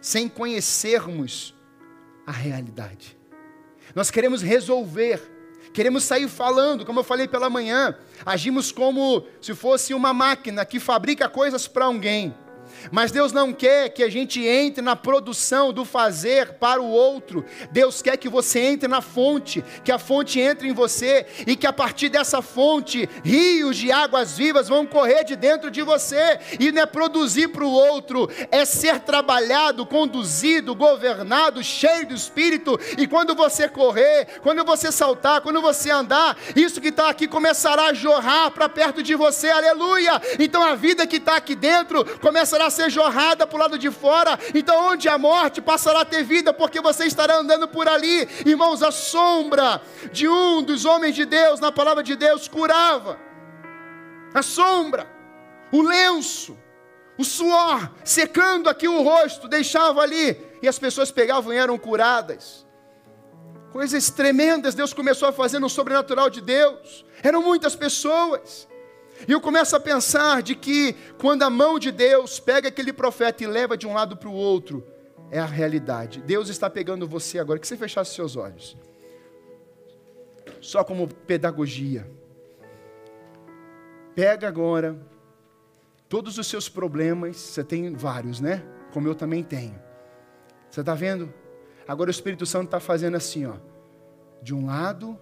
[0.00, 1.54] sem conhecermos
[2.26, 3.18] a realidade.
[3.94, 5.20] Nós queremos resolver
[5.72, 10.80] Queremos sair falando, como eu falei pela manhã, agimos como se fosse uma máquina que
[10.80, 12.34] fabrica coisas para alguém.
[12.90, 17.44] Mas Deus não quer que a gente entre na produção do fazer para o outro.
[17.70, 21.66] Deus quer que você entre na fonte, que a fonte entre em você e que
[21.66, 26.38] a partir dessa fonte rios de águas vivas vão correr de dentro de você.
[26.58, 32.78] E não é produzir para o outro, é ser trabalhado, conduzido, governado, cheio do Espírito.
[32.96, 37.86] E quando você correr, quando você saltar, quando você andar, isso que está aqui começará
[37.86, 39.48] a jorrar para perto de você.
[39.50, 40.20] Aleluia!
[40.38, 43.90] Então a vida que está aqui dentro começará a ser jorrada para o lado de
[43.90, 44.38] fora.
[44.54, 48.28] Então, onde a morte passará a ter vida, porque você estará andando por ali.
[48.46, 53.18] Irmãos, a sombra de um dos homens de Deus, na palavra de Deus, curava.
[54.32, 55.06] A sombra,
[55.72, 56.56] o lenço,
[57.18, 62.66] o suor secando aqui o rosto, deixava ali, e as pessoas pegavam e eram curadas.
[63.72, 67.04] Coisas tremendas Deus começou a fazer no sobrenatural de Deus.
[67.22, 68.66] Eram muitas pessoas.
[69.26, 73.42] E eu começo a pensar de que quando a mão de Deus pega aquele profeta
[73.42, 74.86] e leva de um lado para o outro,
[75.30, 76.20] é a realidade.
[76.20, 78.76] Deus está pegando você agora, que você fechasse seus olhos.
[80.60, 82.08] Só como pedagogia.
[84.14, 84.98] Pega agora
[86.08, 88.64] todos os seus problemas, você tem vários, né?
[88.92, 89.78] Como eu também tenho.
[90.70, 91.32] Você está vendo?
[91.86, 93.54] Agora o Espírito Santo está fazendo assim, ó,
[94.42, 95.18] de um lado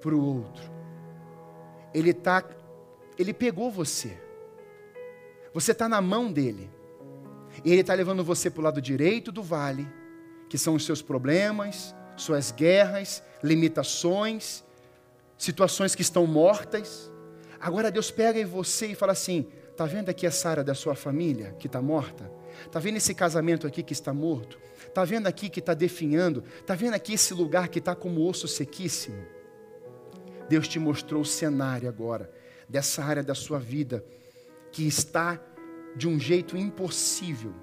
[0.00, 0.79] para o outro
[1.94, 2.44] ele tá,
[3.18, 4.16] ele pegou você.
[5.52, 6.70] Você está na mão dele.
[7.64, 9.88] E ele está levando você para o lado direito do vale,
[10.48, 14.62] que são os seus problemas, suas guerras, limitações,
[15.36, 17.10] situações que estão mortas.
[17.58, 20.94] Agora Deus pega em você e fala assim: está vendo aqui essa área da sua
[20.94, 22.30] família que está morta?
[22.64, 24.58] Está vendo esse casamento aqui que está morto?
[24.86, 26.44] Está vendo aqui que está definhando?
[26.60, 29.39] Está vendo aqui esse lugar que está como osso sequíssimo?
[30.50, 32.28] Deus te mostrou o cenário agora,
[32.68, 34.04] dessa área da sua vida,
[34.72, 35.40] que está
[35.94, 37.54] de um jeito impossível.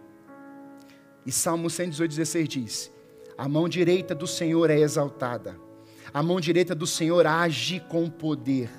[1.25, 2.91] E Salmo 118,16 diz:
[3.37, 5.59] A mão direita do Senhor é exaltada,
[6.13, 8.69] a mão direita do Senhor age com poder.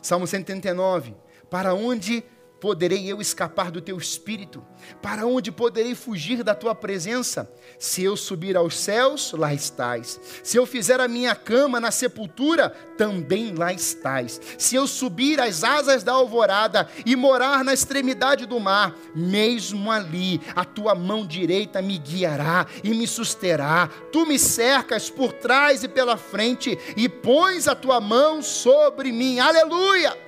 [0.00, 1.14] Salmo 139,
[1.50, 2.24] para onde
[2.60, 4.64] poderei eu escapar do teu espírito?
[5.00, 7.50] Para onde poderei fugir da tua presença?
[7.78, 10.20] Se eu subir aos céus, lá estás.
[10.42, 14.40] Se eu fizer a minha cama na sepultura, também lá estás.
[14.58, 20.40] Se eu subir às asas da alvorada e morar na extremidade do mar, mesmo ali
[20.54, 23.88] a tua mão direita me guiará e me susterá.
[24.12, 29.38] Tu me cercas por trás e pela frente e pões a tua mão sobre mim.
[29.38, 30.27] Aleluia!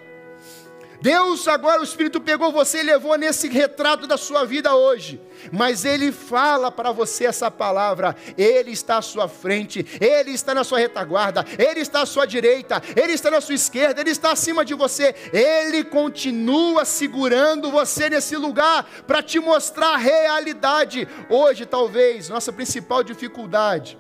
[1.01, 5.21] Deus, agora o Espírito pegou você e levou nesse retrato da sua vida hoje.
[5.51, 8.15] Mas Ele fala para você essa palavra.
[8.37, 12.83] Ele está à sua frente, Ele está na sua retaguarda, Ele está à sua direita,
[12.95, 15.15] Ele está na sua esquerda, Ele está acima de você.
[15.33, 21.09] Ele continua segurando você nesse lugar para te mostrar a realidade.
[21.31, 23.99] Hoje, talvez, nossa principal dificuldade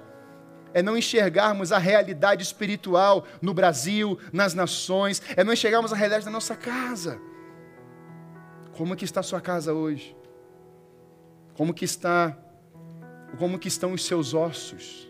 [0.72, 6.24] é não enxergarmos a realidade espiritual no Brasil, nas nações, é não enxergarmos a realidade
[6.24, 7.20] da nossa casa.
[8.72, 10.16] Como que está a sua casa hoje?
[11.54, 12.36] Como que está
[13.38, 15.08] como que estão os seus ossos?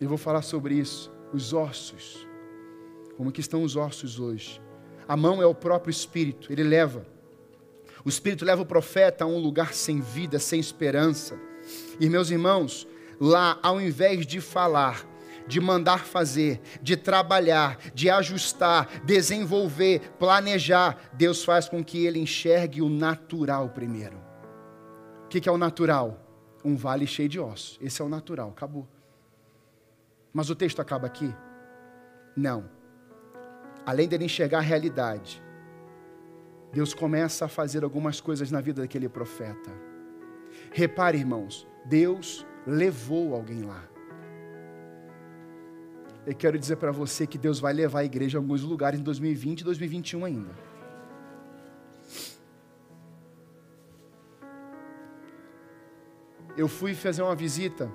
[0.00, 2.26] Eu vou falar sobre isso, os ossos.
[3.16, 4.60] Como que estão os ossos hoje?
[5.06, 7.06] A mão é o próprio espírito, ele leva.
[8.04, 11.38] O espírito leva o profeta a um lugar sem vida, sem esperança.
[11.98, 12.86] E meus irmãos,
[13.20, 15.06] Lá, ao invés de falar,
[15.46, 22.80] de mandar fazer, de trabalhar, de ajustar, desenvolver, planejar, Deus faz com que ele enxergue
[22.80, 24.18] o natural primeiro.
[25.24, 26.20] O que é o natural?
[26.64, 27.78] Um vale cheio de ossos.
[27.82, 28.88] Esse é o natural, acabou.
[30.32, 31.34] Mas o texto acaba aqui?
[32.36, 32.68] Não.
[33.84, 35.42] Além dele enxergar a realidade,
[36.72, 39.70] Deus começa a fazer algumas coisas na vida daquele profeta.
[40.72, 43.82] Repare, irmãos, Deus levou alguém lá.
[46.26, 49.02] Eu quero dizer para você que Deus vai levar a igreja a alguns lugares em
[49.02, 50.50] 2020 e 2021 ainda.
[56.56, 57.90] Eu fui fazer uma visita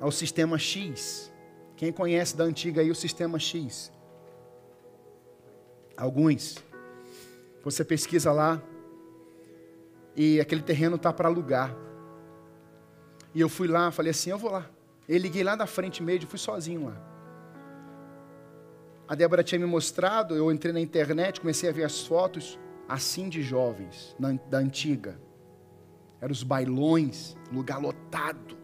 [0.00, 1.30] ao Sistema X.
[1.76, 3.92] Quem conhece da antiga aí o Sistema X?
[5.96, 6.56] Alguns.
[7.62, 8.60] Você pesquisa lá
[10.16, 11.76] e aquele terreno está para alugar.
[13.34, 14.68] E eu fui lá, falei assim, eu vou lá.
[15.08, 17.10] Eu liguei lá da frente mesmo, fui sozinho lá.
[19.08, 23.28] A Débora tinha me mostrado, eu entrei na internet, comecei a ver as fotos assim
[23.28, 25.20] de jovens, na, da antiga.
[26.20, 28.56] Eram os bailões, lugar lotado.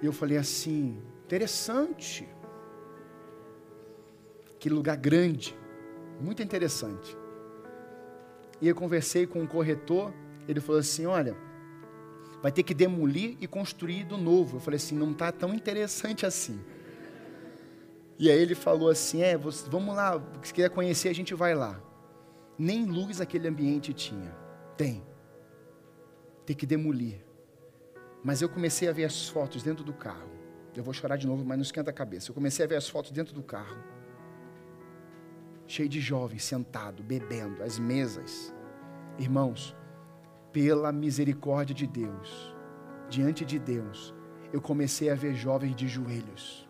[0.00, 2.28] E eu falei assim, interessante.
[4.58, 5.56] Que lugar grande,
[6.20, 7.16] muito interessante.
[8.60, 10.12] E eu conversei com um corretor,
[10.48, 11.36] ele falou assim, olha,
[12.42, 14.56] vai ter que demolir e construir do novo.
[14.56, 16.60] Eu falei assim, não está tão interessante assim.
[18.18, 21.80] E aí ele falou assim, é, vamos lá, se quiser conhecer, a gente vai lá.
[22.58, 24.34] Nem luz aquele ambiente tinha.
[24.76, 25.06] Tem.
[26.44, 27.24] Tem que demolir.
[28.24, 30.28] Mas eu comecei a ver as fotos dentro do carro.
[30.74, 32.30] Eu vou chorar de novo, mas não esquenta a cabeça.
[32.30, 33.78] Eu comecei a ver as fotos dentro do carro.
[35.66, 38.54] Cheio de jovens sentado, bebendo, as mesas.
[39.18, 39.74] Irmãos,
[40.52, 42.54] pela misericórdia de Deus,
[43.08, 44.14] diante de Deus,
[44.52, 46.66] eu comecei a ver jovens de joelhos.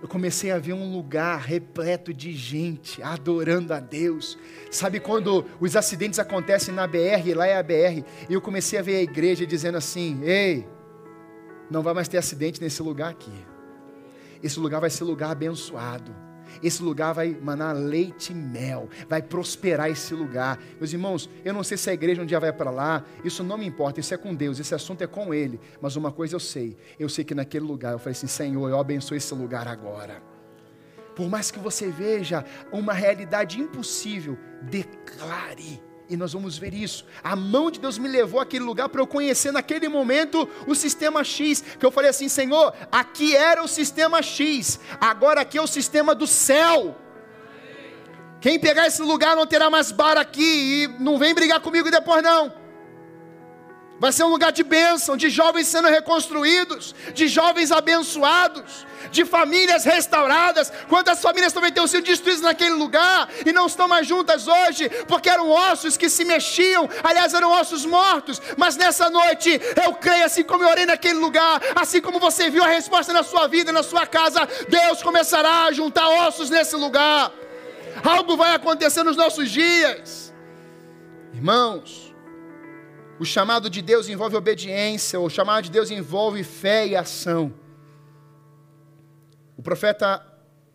[0.00, 4.38] Eu comecei a ver um lugar repleto de gente adorando a Deus.
[4.70, 8.82] Sabe quando os acidentes acontecem na BR, lá é a BR, e eu comecei a
[8.82, 10.68] ver a igreja dizendo assim: "Ei,
[11.70, 13.32] não vai mais ter acidente nesse lugar aqui.
[14.42, 16.25] Esse lugar vai ser lugar abençoado
[16.62, 20.58] esse lugar vai manar leite e mel, vai prosperar esse lugar.
[20.78, 23.58] Meus irmãos, eu não sei se a igreja um dia vai para lá, isso não
[23.58, 25.60] me importa, isso é com Deus, esse assunto é com Ele.
[25.80, 28.78] Mas uma coisa eu sei, eu sei que naquele lugar eu falei assim: Senhor, eu
[28.78, 30.22] abençoo esse lugar agora.
[31.14, 37.04] Por mais que você veja uma realidade impossível, declare e nós vamos ver isso.
[37.22, 41.24] A mão de Deus me levou àquele lugar para eu conhecer naquele momento o sistema
[41.24, 41.62] X.
[41.78, 46.14] Que eu falei assim, Senhor, aqui era o sistema X, agora aqui é o sistema
[46.14, 46.96] do céu.
[48.40, 52.22] Quem pegar esse lugar não terá mais bar aqui e não vem brigar comigo depois
[52.22, 52.65] não.
[53.98, 59.84] Vai ser um lugar de bênção, de jovens sendo reconstruídos, de jovens abençoados, de famílias
[59.84, 60.70] restauradas.
[60.86, 65.30] Quantas famílias também têm sido destruídas naquele lugar e não estão mais juntas hoje, porque
[65.30, 68.40] eram ossos que se mexiam, aliás, eram ossos mortos.
[68.58, 72.62] Mas nessa noite, eu creio, assim como eu orei naquele lugar, assim como você viu
[72.62, 77.32] a resposta na sua vida, na sua casa, Deus começará a juntar ossos nesse lugar.
[78.04, 80.34] Algo vai acontecer nos nossos dias,
[81.32, 82.05] irmãos.
[83.18, 87.52] O chamado de Deus envolve obediência, o chamado de Deus envolve fé e ação.
[89.56, 90.24] O profeta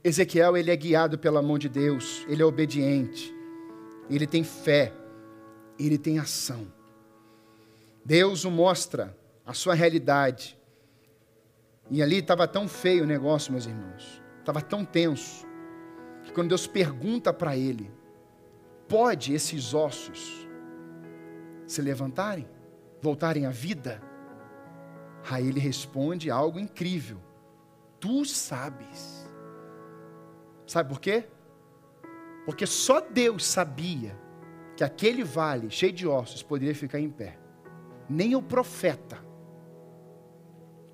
[0.04, 3.32] Ezequiel ele é guiado pela mão de Deus, ele é obediente,
[4.10, 4.92] ele tem fé,
[5.78, 6.68] ele tem ação.
[8.04, 9.16] Deus o mostra
[9.46, 10.58] a sua realidade.
[11.92, 15.46] E ali estava tão feio o negócio, meus irmãos, estava tão tenso,
[16.24, 17.92] que quando Deus pergunta para ele:
[18.88, 20.41] pode esses ossos
[21.72, 22.48] se levantarem,
[23.02, 24.02] voltarem à vida?
[25.30, 27.18] Aí ele responde algo incrível:
[28.00, 29.30] Tu sabes.
[30.68, 31.26] Sabe por quê?
[32.46, 34.18] Porque só Deus sabia
[34.76, 37.38] que aquele vale cheio de ossos poderia ficar em pé.
[38.10, 39.20] Nem o profeta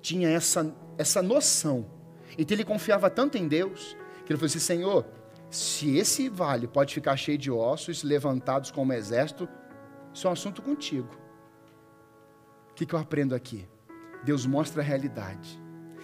[0.00, 1.86] tinha essa, essa noção.
[2.36, 5.06] Então ele confiava tanto em Deus que ele falou assim: Senhor,
[5.50, 9.48] se esse vale pode ficar cheio de ossos, levantados como exército,
[10.12, 11.08] isso é um assunto contigo.
[12.70, 13.68] O que, que eu aprendo aqui?
[14.24, 15.60] Deus mostra a realidade.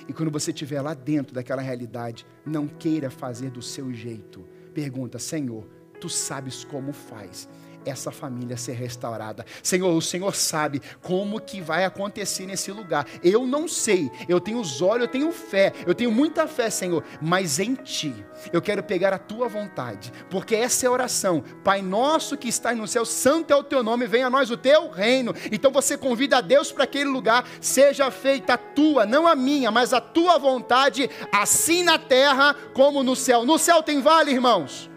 [0.09, 4.47] E quando você estiver lá dentro daquela realidade, não queira fazer do seu jeito.
[4.75, 5.67] Pergunta, Senhor,
[6.01, 7.49] tu sabes como faz
[7.85, 9.45] essa família ser restaurada.
[9.63, 13.07] Senhor, o Senhor sabe como que vai acontecer nesse lugar.
[13.23, 14.11] Eu não sei.
[14.29, 15.73] Eu tenho os olhos, eu tenho fé.
[15.87, 18.15] Eu tenho muita fé, Senhor, mas em ti.
[18.53, 21.43] Eu quero pegar a tua vontade, porque essa é a oração.
[21.63, 24.57] Pai nosso que está no céu, santo é o teu nome, venha a nós o
[24.57, 25.35] teu reino.
[25.51, 29.71] Então você convida a Deus para aquele lugar, seja feita a tua, não a minha,
[29.71, 33.45] mas a tua vontade, assim na terra como no céu.
[33.45, 34.94] No céu tem vale, irmãos.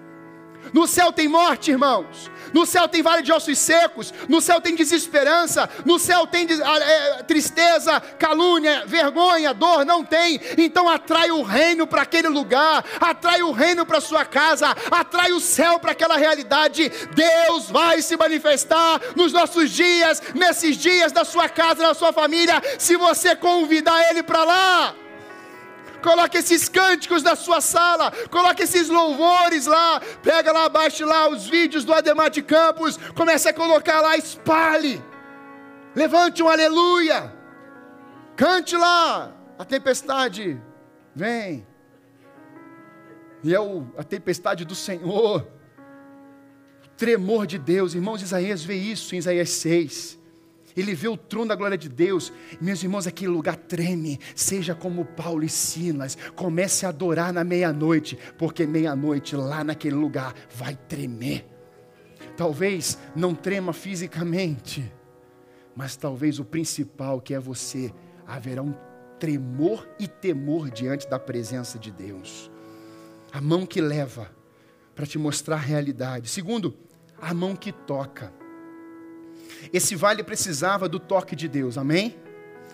[0.73, 2.29] No céu tem morte, irmãos.
[2.53, 4.13] No céu tem vale de ossos secos.
[4.27, 5.69] No céu tem desesperança.
[5.85, 9.85] No céu tem é, tristeza, calúnia, vergonha, dor.
[9.85, 10.39] Não tem.
[10.57, 12.83] Então atrai o reino para aquele lugar.
[12.99, 14.75] Atrai o reino para sua casa.
[14.91, 16.91] Atrai o céu para aquela realidade.
[17.13, 22.61] Deus vai se manifestar nos nossos dias, nesses dias da sua casa, da sua família.
[22.77, 24.95] Se você convidar Ele para lá.
[26.07, 31.47] Coloque esses cânticos na sua sala, coloque esses louvores lá, pega lá abaixo lá os
[31.47, 35.03] vídeos do Ademar de Campos, comece a colocar lá, espalhe.
[35.93, 37.35] Levante um aleluia.
[38.37, 39.35] Cante lá.
[39.59, 40.57] A tempestade
[41.13, 41.67] vem.
[43.43, 45.45] E é o, a tempestade do Senhor.
[46.85, 47.93] O tremor de Deus.
[47.93, 50.16] Irmãos, Isaías vê isso em Isaías 6
[50.81, 52.31] ele vê o trono da glória de Deus.
[52.61, 54.19] Meus irmãos, aquele lugar treme.
[54.35, 56.17] Seja como Paulo e Silas.
[56.35, 61.45] Comece a adorar na meia-noite, porque meia-noite lá naquele lugar vai tremer.
[62.35, 64.91] Talvez não trema fisicamente,
[65.75, 67.91] mas talvez o principal que é você,
[68.27, 68.75] haverá um
[69.19, 72.51] tremor e temor diante da presença de Deus.
[73.31, 74.31] A mão que leva
[74.93, 76.29] para te mostrar a realidade.
[76.29, 76.75] Segundo,
[77.19, 78.31] a mão que toca.
[79.73, 82.15] Esse vale precisava do toque de Deus, amém?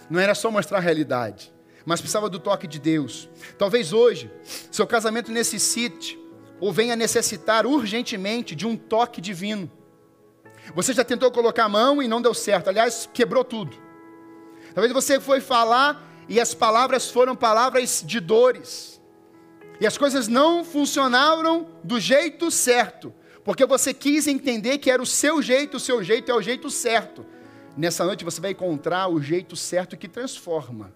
[0.09, 1.53] Não era só mostrar a realidade,
[1.85, 3.29] mas precisava do toque de Deus.
[3.57, 4.31] Talvez hoje,
[4.71, 6.19] seu casamento necessite
[6.59, 9.71] ou venha necessitar urgentemente de um toque divino.
[10.75, 13.75] Você já tentou colocar a mão e não deu certo, aliás, quebrou tudo.
[14.73, 19.01] Talvez você foi falar e as palavras foram palavras de dores.
[19.79, 23.13] E as coisas não funcionaram do jeito certo
[23.43, 26.69] porque você quis entender que era o seu jeito, o seu jeito é o jeito
[26.69, 27.25] certo.
[27.75, 30.93] Nessa noite você vai encontrar o jeito certo que transforma.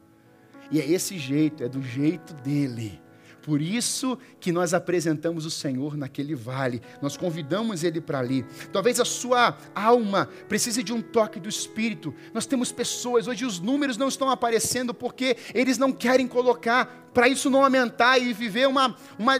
[0.71, 3.01] E é esse jeito, é do jeito dele.
[3.47, 8.45] Por isso que nós apresentamos o Senhor naquele vale, nós convidamos Ele para ali.
[8.73, 12.13] Talvez a sua alma precise de um toque do Espírito.
[12.33, 17.29] Nós temos pessoas, hoje os números não estão aparecendo porque eles não querem colocar, para
[17.29, 19.37] isso não aumentar e viver uma, uma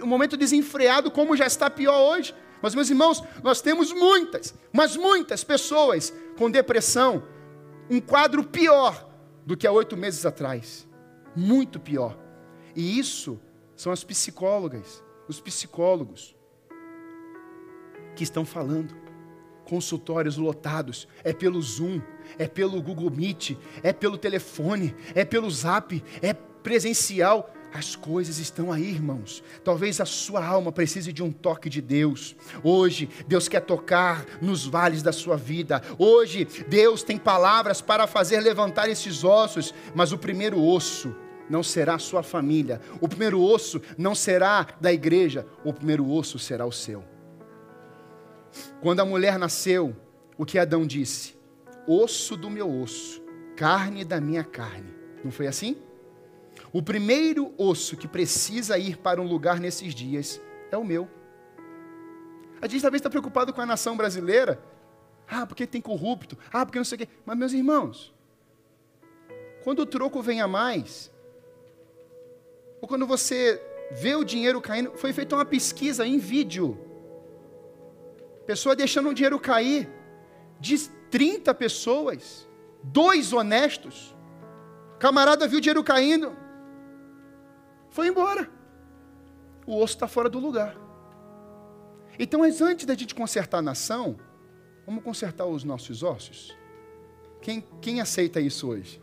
[0.00, 2.32] um momento desenfreado, como já está pior hoje.
[2.62, 7.24] Mas, meus irmãos, nós temos muitas, mas muitas pessoas com depressão,
[7.90, 9.04] um quadro pior
[9.44, 10.86] do que há oito meses atrás.
[11.34, 12.27] Muito pior.
[12.78, 13.40] E isso
[13.74, 16.36] são as psicólogas, os psicólogos
[18.14, 18.94] que estão falando.
[19.64, 22.00] Consultórios lotados, é pelo Zoom,
[22.38, 27.52] é pelo Google Meet, é pelo telefone, é pelo Zap, é presencial.
[27.74, 29.42] As coisas estão aí, irmãos.
[29.64, 32.36] Talvez a sua alma precise de um toque de Deus.
[32.62, 35.82] Hoje, Deus quer tocar nos vales da sua vida.
[35.98, 41.14] Hoje, Deus tem palavras para fazer levantar esses ossos, mas o primeiro osso
[41.48, 46.66] não será sua família, o primeiro osso não será da igreja, o primeiro osso será
[46.66, 47.04] o seu.
[48.80, 49.94] Quando a mulher nasceu,
[50.36, 51.36] o que Adão disse?
[51.86, 53.22] Osso do meu osso,
[53.56, 54.94] carne da minha carne.
[55.24, 55.76] Não foi assim?
[56.72, 60.40] O primeiro osso que precisa ir para um lugar nesses dias
[60.70, 61.08] é o meu.
[62.60, 64.60] A gente talvez está preocupado com a nação brasileira.
[65.28, 66.36] Ah, porque tem corrupto.
[66.52, 67.08] Ah, porque não sei o quê.
[67.24, 68.14] Mas, meus irmãos,
[69.62, 71.10] quando o troco vem a mais,
[72.80, 73.60] ou quando você
[73.90, 76.78] vê o dinheiro caindo, foi feita uma pesquisa em vídeo.
[78.46, 79.88] Pessoa deixando o dinheiro cair,
[80.60, 82.48] de 30 pessoas,
[82.82, 84.14] dois honestos.
[84.98, 86.36] Camarada viu o dinheiro caindo,
[87.90, 88.50] foi embora.
[89.66, 90.76] O osso está fora do lugar.
[92.18, 94.18] Então, antes da gente consertar a nação,
[94.84, 96.56] vamos consertar os nossos ossos?
[97.40, 99.00] Quem, quem aceita isso hoje?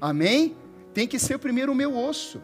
[0.00, 0.56] Amém?
[0.94, 2.40] Tem que ser primeiro o meu osso.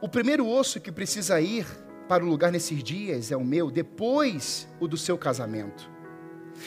[0.00, 1.66] O primeiro osso que precisa ir
[2.08, 5.90] para o lugar nesses dias é o meu, depois o do seu casamento,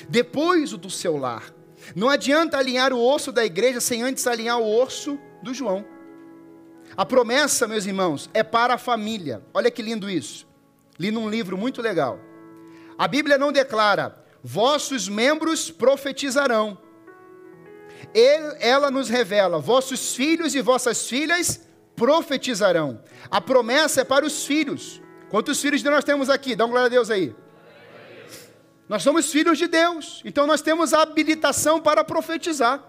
[0.09, 1.53] depois o do seu lar.
[1.95, 5.85] Não adianta alinhar o osso da igreja sem antes alinhar o osso do João.
[6.97, 9.41] A promessa, meus irmãos, é para a família.
[9.53, 10.47] Olha que lindo isso.
[10.97, 12.19] Li num livro muito legal.
[12.97, 16.77] A Bíblia não declara: vossos membros profetizarão.
[18.13, 21.61] Ele, ela nos revela: vossos filhos e vossas filhas
[21.95, 23.01] profetizarão.
[23.29, 25.01] A promessa é para os filhos.
[25.29, 26.55] Quantos filhos nós temos aqui?
[26.55, 27.35] Dá uma glória a Deus aí.
[28.87, 32.83] Nós somos filhos de Deus, então nós temos a habilitação para profetizar.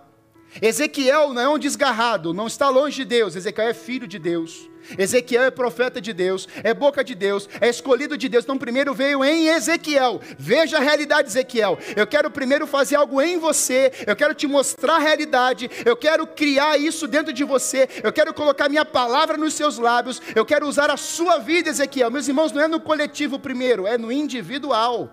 [0.60, 3.36] Ezequiel não é um desgarrado, não está longe de Deus.
[3.36, 4.68] Ezequiel é filho de Deus.
[4.98, 8.44] Ezequiel é profeta de Deus, é boca de Deus, é escolhido de Deus.
[8.44, 10.20] Então, primeiro veio em Ezequiel.
[10.38, 11.78] Veja a realidade, Ezequiel.
[11.94, 16.26] Eu quero primeiro fazer algo em você, eu quero te mostrar a realidade, eu quero
[16.26, 20.66] criar isso dentro de você, eu quero colocar minha palavra nos seus lábios, eu quero
[20.66, 22.10] usar a sua vida, Ezequiel.
[22.10, 25.10] Meus irmãos, não é no coletivo primeiro, é no individual.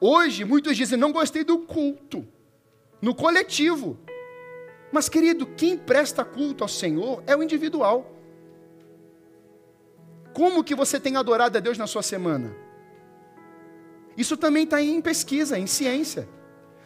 [0.00, 2.26] Hoje, muitos dizem: não gostei do culto,
[3.02, 3.98] no coletivo.
[4.92, 8.16] Mas, querido, quem presta culto ao Senhor é o individual.
[10.32, 12.54] Como que você tem adorado a Deus na sua semana?
[14.16, 16.28] Isso também está em pesquisa, em ciência.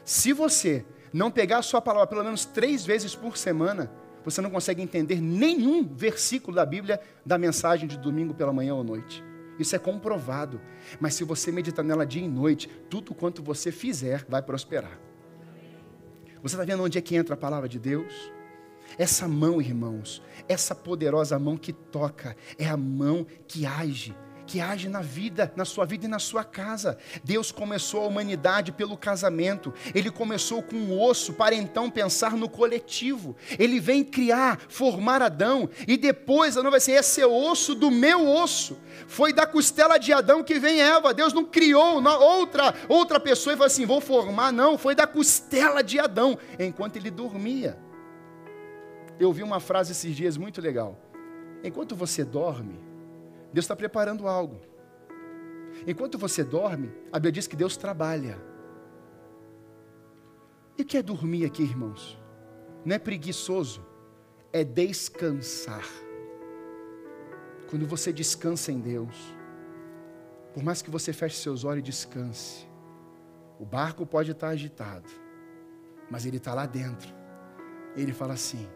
[0.04, 3.92] Se você não pegar a sua palavra pelo menos três vezes por semana,
[4.24, 8.82] você não consegue entender nenhum versículo da Bíblia da mensagem de domingo pela manhã ou
[8.82, 9.22] noite.
[9.58, 10.60] Isso é comprovado.
[11.00, 15.05] Mas se você meditar nela dia e noite, tudo quanto você fizer vai prosperar.
[16.48, 18.30] Você está vendo onde é que entra a palavra de Deus?
[18.96, 24.14] Essa mão, irmãos, essa poderosa mão que toca, é a mão que age,
[24.46, 26.96] que age na vida, na sua vida e na sua casa.
[27.24, 29.74] Deus começou a humanidade pelo casamento.
[29.94, 33.36] Ele começou com o osso para então pensar no coletivo.
[33.58, 37.90] Ele vem criar, formar Adão e depois a não vai ser esse é osso do
[37.90, 38.78] meu osso.
[39.06, 41.12] Foi da costela de Adão que vem Eva.
[41.12, 45.82] Deus não criou outra outra pessoa e falou assim, vou formar, não, foi da costela
[45.82, 47.78] de Adão enquanto ele dormia.
[49.18, 51.00] Eu ouvi uma frase esses dias muito legal.
[51.64, 52.78] Enquanto você dorme,
[53.52, 54.60] Deus está preparando algo.
[55.86, 58.38] Enquanto você dorme, a Bíblia diz que Deus trabalha.
[60.78, 62.18] E o que é dormir aqui, irmãos?
[62.84, 63.84] Não é preguiçoso,
[64.52, 65.86] é descansar.
[67.68, 69.34] Quando você descansa em Deus,
[70.54, 72.66] por mais que você feche seus olhos e descanse,
[73.58, 75.08] o barco pode estar agitado,
[76.10, 77.12] mas ele está lá dentro.
[77.96, 78.68] Ele fala assim: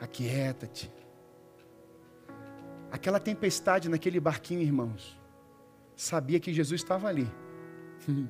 [0.00, 0.90] aquieta-te.
[2.96, 5.20] Aquela tempestade naquele barquinho, irmãos,
[5.94, 7.30] sabia que Jesus estava ali.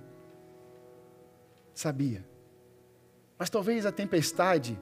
[1.73, 2.29] sabia.
[3.39, 4.77] Mas talvez a tempestade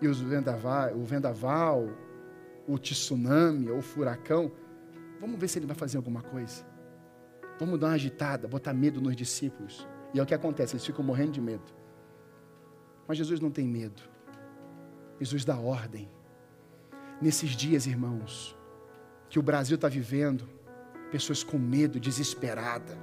[0.00, 1.88] e os vendaval, o vendaval,
[2.68, 4.52] o tsunami ou o furacão,
[5.20, 6.64] vamos ver se ele vai fazer alguma coisa.
[7.58, 9.88] Vamos dar uma agitada, botar medo nos discípulos.
[10.14, 11.74] E é o que acontece, eles ficam morrendo de medo.
[13.08, 14.02] Mas Jesus não tem medo.
[15.18, 16.08] Jesus dá ordem.
[17.20, 18.56] Nesses dias, irmãos,
[19.30, 20.46] que o Brasil está vivendo,
[21.10, 22.98] pessoas com medo, desesperada,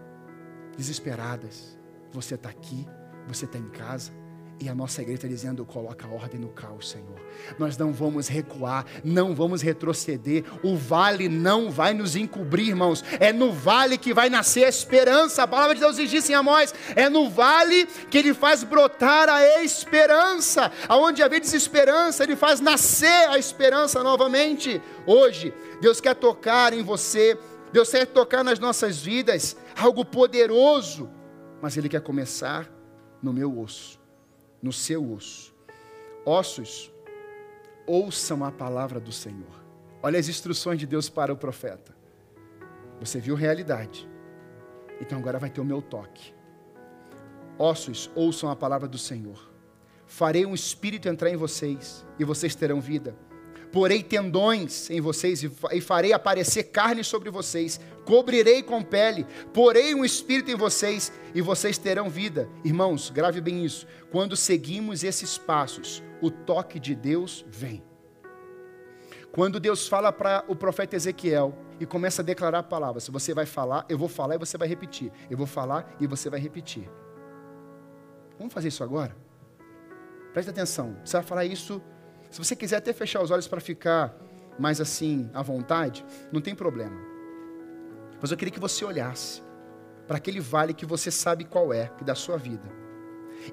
[0.76, 1.80] desesperadas.
[2.12, 2.86] Você está aqui,
[3.28, 4.12] você está em casa,
[4.60, 7.20] e a nossa igreja está dizendo: coloca ordem no caos, Senhor.
[7.60, 10.44] Nós não vamos recuar, não vamos retroceder.
[10.64, 13.04] O vale não vai nos encobrir, irmãos.
[13.20, 15.44] É no vale que vai nascer a esperança.
[15.44, 19.64] A palavra de Deus diz em Amós: é no vale que Ele faz brotar a
[19.64, 20.72] esperança.
[20.88, 24.82] Aonde havia desesperança, Ele faz nascer a esperança novamente.
[25.06, 27.38] Hoje, Deus quer tocar em você,
[27.72, 31.10] Deus quer tocar nas nossas vidas, algo poderoso.
[31.62, 32.68] Mas Ele quer começar
[33.22, 34.07] no meu osso
[34.62, 35.56] no seu osso.
[36.26, 36.92] Ossos,
[37.86, 39.64] ouçam a palavra do Senhor.
[40.02, 41.96] Olha as instruções de Deus para o profeta.
[43.00, 44.10] Você viu realidade.
[45.00, 46.34] Então agora vai ter o meu toque.
[47.58, 49.52] Ossos, ouçam a palavra do Senhor.
[50.06, 53.16] Farei um espírito entrar em vocês e vocês terão vida
[53.72, 60.06] porei tendões em vocês e farei aparecer carne sobre vocês, cobrirei com pele, porei um
[60.06, 62.50] espírito em vocês e vocês terão vida.
[62.64, 63.86] Irmãos, grave bem isso.
[64.12, 67.84] Quando seguimos esses passos, o toque de Deus vem.
[69.32, 73.34] Quando Deus fala para o profeta Ezequiel e começa a declarar a palavra, se você
[73.34, 75.12] vai falar, eu vou falar e você vai repetir.
[75.30, 76.90] Eu vou falar e você vai repetir.
[78.38, 79.16] Vamos fazer isso agora?
[80.34, 80.98] Preste atenção.
[81.04, 81.82] Você vai falar isso.
[82.30, 84.16] Se você quiser até fechar os olhos para ficar
[84.60, 86.98] mais assim à vontade, não tem problema.
[88.22, 89.42] Mas eu queria que você olhasse
[90.08, 92.70] para aquele vale que você sabe qual é, que da sua vida.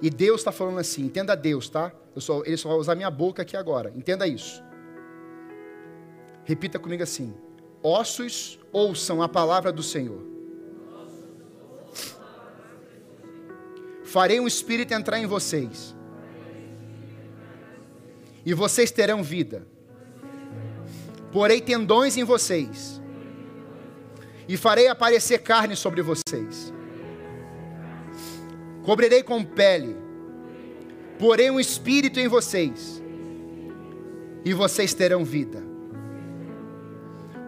[0.01, 1.93] E Deus está falando assim, entenda Deus, tá?
[2.15, 4.63] Eu só, ele só vai usar minha boca aqui agora, entenda isso.
[6.45, 7.35] Repita comigo assim:
[7.83, 10.23] ossos ouçam a palavra do Senhor.
[14.05, 15.95] Farei um espírito entrar em vocês,
[18.45, 19.67] e vocês terão vida.
[21.33, 23.01] Porei tendões em vocês,
[24.49, 26.73] e farei aparecer carne sobre vocês.
[28.85, 29.97] Cobrirei com pele,
[31.19, 33.03] porei um espírito em vocês,
[34.45, 35.63] e vocês terão vida.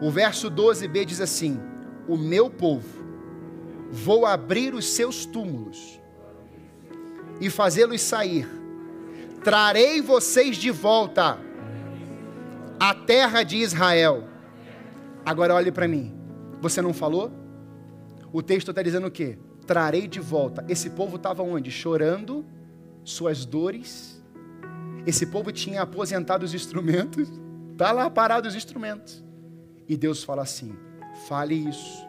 [0.01, 1.61] O verso 12b diz assim:
[2.09, 2.89] O meu povo,
[3.91, 6.01] vou abrir os seus túmulos
[7.41, 8.49] e fazê-los sair,
[9.47, 11.39] trarei vocês de volta
[12.81, 14.25] à terra de Israel.
[15.25, 16.13] Agora olhe para mim.
[16.61, 17.31] Você não falou?
[18.33, 19.39] O texto está dizendo o quê?
[19.65, 20.65] Trarei de volta.
[20.69, 21.71] Esse povo estava onde?
[21.71, 22.45] Chorando
[23.05, 24.21] suas dores.
[25.07, 27.29] Esse povo tinha aposentado os instrumentos.
[27.71, 29.25] Está lá parado os instrumentos.
[29.89, 30.75] E Deus fala assim:
[31.29, 32.05] fale isso,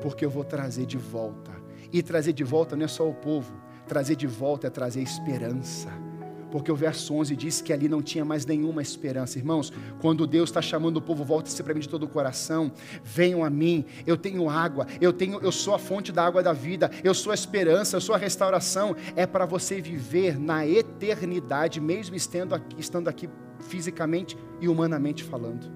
[0.00, 1.52] porque eu vou trazer de volta.
[1.92, 3.54] E trazer de volta não é só o povo,
[3.86, 6.10] trazer de volta é trazer esperança
[6.52, 9.38] porque o verso 11 diz que ali não tinha mais nenhuma esperança.
[9.38, 9.72] Irmãos,
[10.02, 12.70] quando Deus está chamando o povo, volte-se para mim de todo o coração,
[13.02, 16.52] venham a mim, eu tenho água, eu, tenho, eu sou a fonte da água da
[16.52, 21.80] vida, eu sou a esperança, eu sou a restauração, é para você viver na eternidade,
[21.80, 23.30] mesmo estando aqui, estando aqui
[23.60, 25.72] fisicamente e humanamente falando,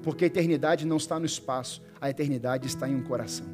[0.00, 3.46] porque a eternidade não está no espaço, a eternidade está em um coração.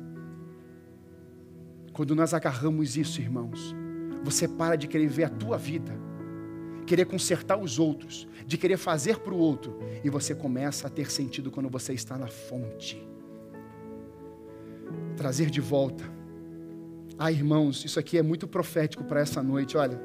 [1.94, 3.74] Quando nós agarramos isso, irmãos,
[4.22, 6.09] você para de querer ver a tua vida
[6.90, 11.08] querer consertar os outros, de querer fazer para o outro, e você começa a ter
[11.08, 13.00] sentido quando você está na fonte.
[15.16, 16.02] Trazer de volta.
[17.16, 20.02] Ah, irmãos, isso aqui é muito profético para essa noite, olha.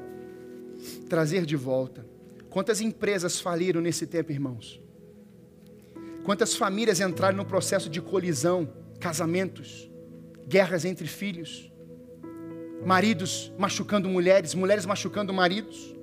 [1.08, 2.06] Trazer de volta.
[2.48, 4.80] Quantas empresas faliram nesse tempo, irmãos?
[6.22, 9.90] Quantas famílias entraram no processo de colisão, casamentos,
[10.46, 11.68] guerras entre filhos,
[12.84, 15.95] maridos machucando mulheres, mulheres machucando maridos.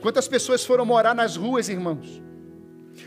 [0.00, 2.22] Quantas pessoas foram morar nas ruas, irmãos?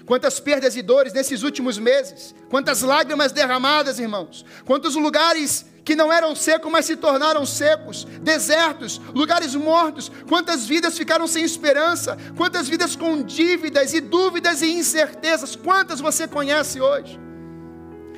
[0.06, 2.36] Quantas perdas e dores nesses últimos meses?
[2.50, 4.46] Quantas lágrimas derramadas, irmãos?
[4.66, 10.12] Quantos lugares que não eram secos, mas se tornaram secos, desertos, lugares mortos.
[10.28, 12.18] Quantas vidas ficaram sem esperança?
[12.36, 15.56] Quantas vidas com dívidas e dúvidas e incertezas?
[15.56, 17.20] Quantas você conhece hoje?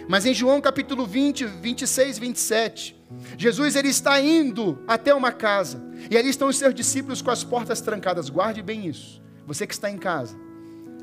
[0.07, 2.96] Mas em João capítulo 20, 26, 27,
[3.37, 7.43] Jesus ele está indo até uma casa e ali estão os seus discípulos com as
[7.43, 8.29] portas trancadas.
[8.29, 9.21] Guarde bem isso.
[9.45, 10.37] Você que está em casa,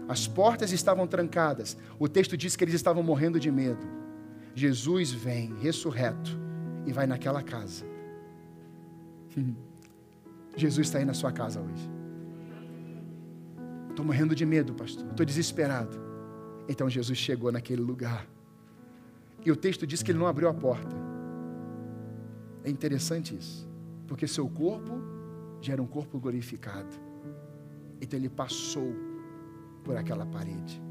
[0.07, 1.77] as portas estavam trancadas.
[1.99, 3.87] O texto diz que eles estavam morrendo de medo.
[4.55, 6.39] Jesus vem ressurreto
[6.87, 7.85] e vai naquela casa.
[10.57, 11.91] Jesus está aí na sua casa hoje.
[13.91, 15.07] Estou morrendo de medo, pastor.
[15.11, 15.99] Estou desesperado.
[16.69, 18.27] Então Jesus chegou naquele lugar.
[19.45, 21.14] E o texto diz que ele não abriu a porta.
[22.65, 23.69] É interessante isso,
[24.09, 24.95] porque seu corpo
[25.61, 26.97] já era um corpo glorificado.
[28.01, 28.91] Então ele passou
[29.85, 30.83] por aquela parede.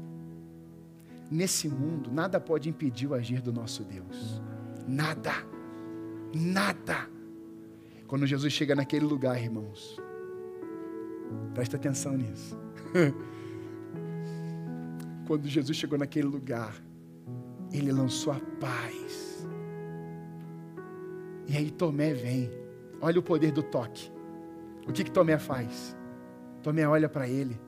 [1.30, 4.40] Nesse mundo, nada pode impedir o agir do nosso Deus.
[4.86, 5.32] Nada.
[6.32, 7.10] Nada.
[8.06, 9.98] Quando Jesus chega naquele lugar, irmãos,
[11.54, 12.56] presta atenção nisso.
[15.26, 16.74] Quando Jesus chegou naquele lugar,
[17.72, 19.44] ele lançou a paz
[21.46, 22.50] e aí Tomé vem.
[23.00, 24.10] Olha o poder do toque.
[24.86, 25.96] O que, que Tomé faz?
[26.62, 27.58] Tomé olha para ele.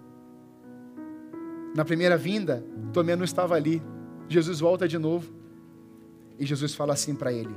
[1.74, 3.83] Na primeira vinda, Tomé não estava ali.
[4.29, 5.31] Jesus volta de novo.
[6.39, 7.55] E Jesus fala assim para ele: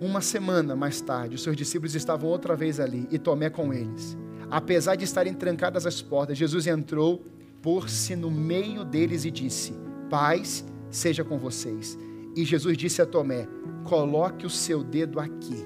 [0.00, 4.16] Uma semana mais tarde, os seus discípulos estavam outra vez ali e Tomé com eles.
[4.50, 7.24] Apesar de estarem trancadas as portas, Jesus entrou,
[7.62, 9.74] pôs-se no meio deles e disse:
[10.10, 11.98] Paz seja com vocês.
[12.34, 13.46] E Jesus disse a Tomé:
[13.84, 15.64] Coloque o seu dedo aqui.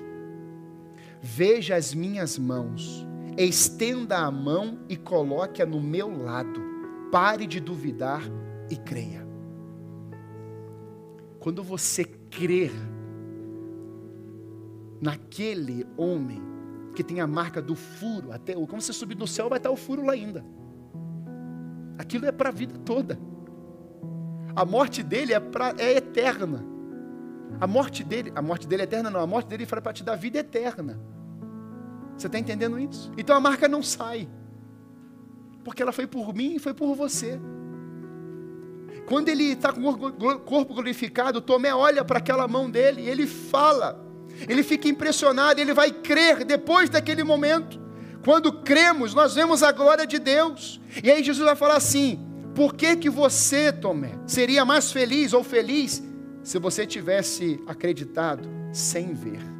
[1.21, 3.07] Veja as minhas mãos.
[3.37, 6.61] Estenda a mão e coloque-a no meu lado.
[7.13, 8.23] Pare de duvidar
[8.71, 9.27] e creia.
[11.39, 12.73] Quando você crer
[15.01, 16.43] naquele homem
[16.95, 19.77] que tem a marca do furo, até como você subir no céu, vai estar o
[19.77, 20.45] furo lá ainda.
[21.99, 23.19] Aquilo é para a vida toda.
[24.57, 26.65] A morte dele é, pra, é eterna.
[27.61, 30.03] A morte dele, a morte dele é eterna não, a morte dele foi para te
[30.03, 30.99] dar vida eterna.
[32.17, 33.13] Você está entendendo isso?
[33.19, 34.27] Então a marca não sai.
[35.63, 37.39] Porque ela foi por mim e foi por você.
[39.07, 43.27] Quando ele está com o corpo glorificado, Tomé olha para aquela mão dele e ele
[43.27, 44.05] fala.
[44.49, 47.81] Ele fica impressionado, ele vai crer depois daquele momento.
[48.25, 50.81] Quando cremos, nós vemos a glória de Deus.
[51.03, 52.26] E aí Jesus vai falar assim:
[52.57, 56.03] por que, que você, Tomé, seria mais feliz ou feliz
[56.43, 59.56] se você tivesse acreditado sem ver?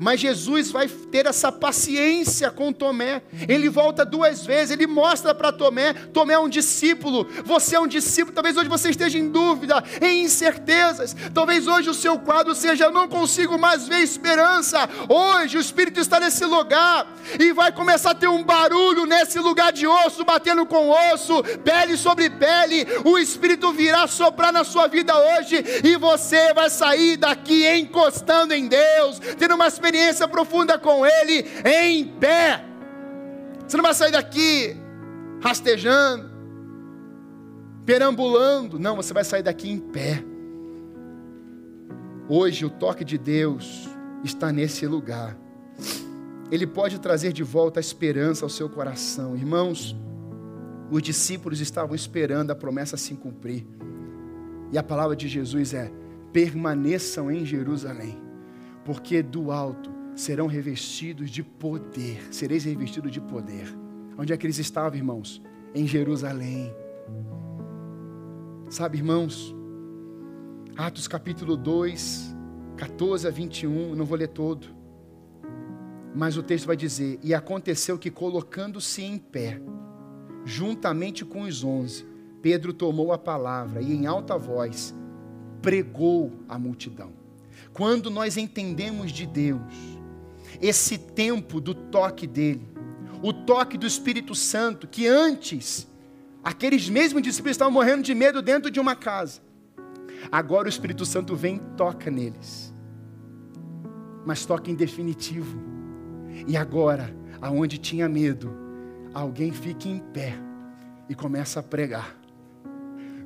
[0.00, 3.22] Mas Jesus vai ter essa paciência com Tomé.
[3.48, 7.86] Ele volta duas vezes, ele mostra para Tomé: Tomé é um discípulo, você é um
[7.86, 8.34] discípulo.
[8.34, 11.16] Talvez hoje você esteja em dúvida, em incertezas.
[11.32, 14.88] Talvez hoje o seu quadro seja: não consigo mais ver esperança.
[15.08, 17.06] Hoje o Espírito está nesse lugar
[17.38, 21.96] e vai começar a ter um barulho nesse lugar de osso, batendo com osso, pele
[21.96, 22.86] sobre pele.
[23.04, 28.68] O Espírito virá soprar na sua vida hoje e você vai sair daqui encostando em
[28.68, 32.64] Deus, tendo uma experiência profunda com Ele em pé.
[33.66, 34.76] Você não vai sair daqui
[35.40, 36.30] rastejando,
[37.84, 38.78] perambulando.
[38.78, 40.22] Não, você vai sair daqui em pé.
[42.28, 43.88] Hoje o toque de Deus
[44.24, 45.36] está nesse lugar.
[46.50, 49.36] Ele pode trazer de volta a esperança ao seu coração.
[49.36, 49.94] Irmãos,
[50.90, 53.66] os discípulos estavam esperando a promessa se cumprir.
[54.72, 55.90] E a palavra de Jesus é:
[56.32, 58.25] permaneçam em Jerusalém
[58.86, 63.66] porque do alto serão revestidos de poder, sereis revestidos de poder.
[64.16, 65.42] Onde é que eles estavam, irmãos?
[65.74, 66.72] Em Jerusalém.
[68.70, 69.54] Sabe, irmãos,
[70.76, 72.34] Atos capítulo 2,
[72.76, 74.68] 14 a 21, não vou ler todo,
[76.14, 79.60] mas o texto vai dizer: E aconteceu que, colocando-se em pé,
[80.44, 82.06] juntamente com os onze,
[82.40, 84.94] Pedro tomou a palavra e, em alta voz,
[85.60, 87.15] pregou à multidão.
[87.76, 89.60] Quando nós entendemos de Deus,
[90.62, 92.66] esse tempo do toque dele,
[93.22, 95.86] o toque do Espírito Santo, que antes
[96.42, 99.42] aqueles mesmos discípulos estavam morrendo de medo dentro de uma casa.
[100.32, 102.72] Agora o Espírito Santo vem e toca neles.
[104.24, 105.60] Mas toca em definitivo.
[106.48, 108.56] E agora, aonde tinha medo,
[109.12, 110.34] alguém fica em pé
[111.10, 112.16] e começa a pregar.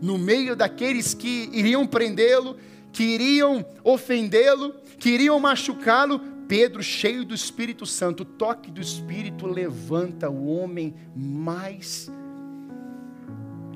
[0.03, 2.57] No meio daqueles que iriam prendê-lo,
[2.93, 9.47] que iriam ofendê-lo, que iriam machucá-lo, Pedro, cheio do Espírito Santo, o toque do Espírito
[9.47, 12.11] levanta o homem mais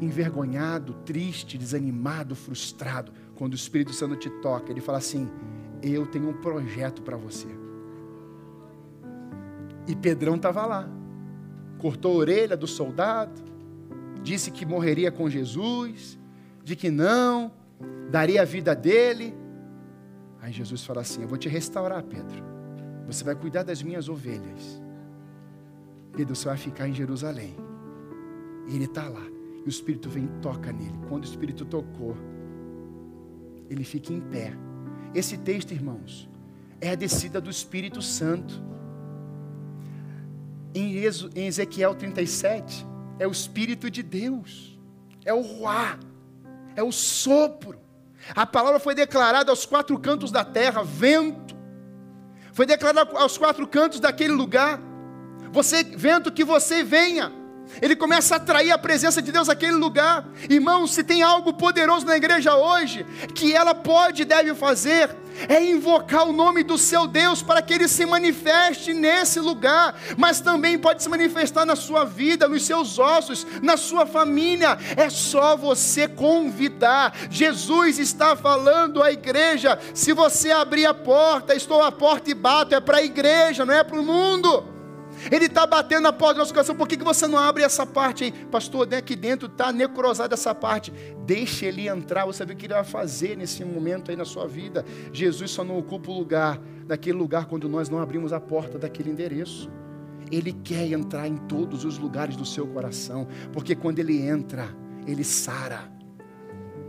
[0.01, 3.12] envergonhado, triste, desanimado, frustrado.
[3.37, 5.31] Quando o Espírito Santo te toca, ele fala assim:
[5.83, 7.47] Eu tenho um projeto para você.
[9.87, 10.89] E Pedrão estava lá,
[11.79, 13.41] cortou a orelha do soldado,
[14.23, 16.19] disse que morreria com Jesus,
[16.65, 17.53] de que não,
[18.11, 19.35] daria a vida dele.
[20.41, 22.43] Aí Jesus fala assim: Eu vou te restaurar, Pedro.
[23.07, 24.83] Você vai cuidar das minhas ovelhas.
[26.16, 27.55] Pedro, você vai ficar em Jerusalém.
[28.68, 29.25] E ele está lá.
[29.64, 30.99] E o Espírito vem e toca nele.
[31.09, 32.16] Quando o Espírito tocou,
[33.68, 34.53] ele fica em pé.
[35.14, 36.29] Esse texto, irmãos,
[36.81, 38.62] é a descida do Espírito Santo.
[40.75, 40.97] Em
[41.47, 42.87] Ezequiel 37,
[43.18, 44.79] é o Espírito de Deus,
[45.25, 45.99] é o Ruá,
[46.77, 47.81] é o sopro.
[48.35, 51.55] A palavra foi declarada aos quatro cantos da terra, vento.
[52.53, 54.81] Foi declarada aos quatro cantos daquele lugar.
[55.53, 57.44] Você, vento, que você venha.
[57.81, 60.27] Ele começa a atrair a presença de Deus naquele lugar.
[60.49, 63.05] Irmãos, se tem algo poderoso na igreja hoje,
[63.35, 65.11] que ela pode e deve fazer,
[65.49, 70.41] é invocar o nome do seu Deus para que ele se manifeste nesse lugar, mas
[70.41, 74.79] também pode se manifestar na sua vida, nos seus ossos, na sua família.
[74.97, 77.17] É só você convidar.
[77.31, 82.75] Jesus está falando à igreja: se você abrir a porta, estou à porta e bato,
[82.75, 84.74] é para a igreja, não é para o mundo.
[85.31, 86.75] Ele está batendo na porta do nosso coração.
[86.75, 88.33] Por que, que você não abre essa parte aí?
[88.33, 90.93] Pastor, né, aqui dentro está necrosada essa parte.
[91.25, 94.47] Deixe ele entrar, você vê o que ele vai fazer nesse momento aí na sua
[94.47, 94.85] vida.
[95.12, 99.11] Jesus só não ocupa o lugar, naquele lugar quando nós não abrimos a porta daquele
[99.11, 99.70] endereço.
[100.31, 104.68] Ele quer entrar em todos os lugares do seu coração, porque quando ele entra,
[105.07, 105.91] ele sara,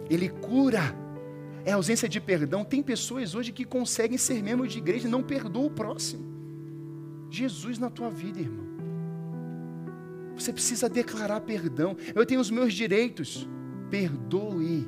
[0.10, 0.96] ele cura.
[1.66, 2.64] É ausência de perdão.
[2.64, 6.35] Tem pessoas hoje que conseguem ser membros de igreja e não perdoam o próximo.
[7.36, 8.66] Jesus na tua vida, irmão.
[10.36, 11.96] Você precisa declarar perdão.
[12.14, 13.48] Eu tenho os meus direitos.
[13.90, 14.88] Perdoe.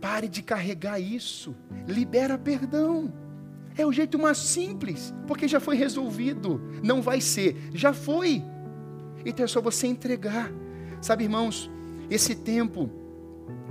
[0.00, 1.54] Pare de carregar isso.
[1.86, 3.12] Libera perdão.
[3.76, 6.60] É o jeito mais simples, porque já foi resolvido.
[6.82, 8.42] Não vai ser, já foi.
[9.24, 10.50] Então é só você entregar.
[11.02, 11.70] Sabe, irmãos,
[12.08, 12.90] esse tempo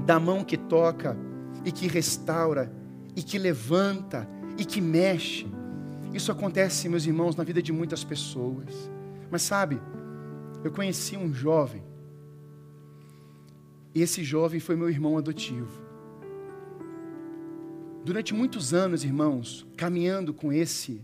[0.05, 1.17] da mão que toca
[1.63, 2.71] e que restaura
[3.15, 5.47] e que levanta e que mexe,
[6.15, 8.89] isso acontece, meus irmãos, na vida de muitas pessoas.
[9.29, 9.81] Mas sabe,
[10.63, 11.83] eu conheci um jovem,
[13.93, 15.83] e esse jovem foi meu irmão adotivo.
[18.03, 21.01] Durante muitos anos, irmãos, caminhando com esse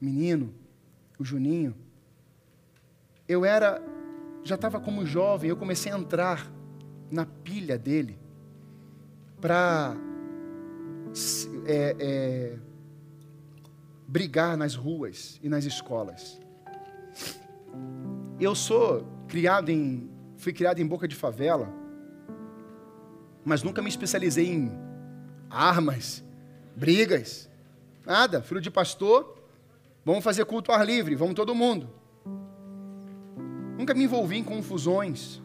[0.00, 0.54] menino,
[1.18, 1.74] o Juninho,
[3.28, 3.82] eu era,
[4.44, 6.50] já estava como jovem, eu comecei a entrar
[7.10, 8.18] na pilha dele
[9.40, 9.96] para
[11.66, 12.58] é, é,
[14.06, 16.40] brigar nas ruas e nas escolas.
[18.38, 21.72] Eu sou criado em, fui criado em boca de favela,
[23.44, 24.72] mas nunca me especializei em
[25.48, 26.22] armas,
[26.74, 27.48] brigas,
[28.04, 28.42] nada.
[28.42, 29.36] Filho de pastor,
[30.04, 31.88] vamos fazer culto ao ar livre, vamos todo mundo.
[33.78, 35.42] Nunca me envolvi em confusões.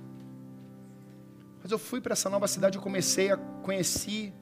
[1.61, 4.33] Mas eu fui para essa nova cidade, eu comecei a conhecer,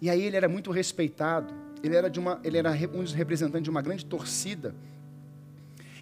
[0.00, 1.54] e aí ele era muito respeitado.
[1.82, 4.74] Ele era, de uma, ele era um dos representantes de uma grande torcida.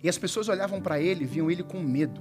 [0.03, 2.21] E as pessoas olhavam para ele, viam ele com medo.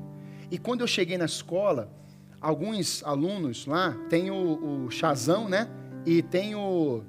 [0.51, 1.91] E quando eu cheguei na escola,
[2.39, 5.69] alguns alunos lá, tem o, o Chazão, né?
[6.05, 7.03] E tem o.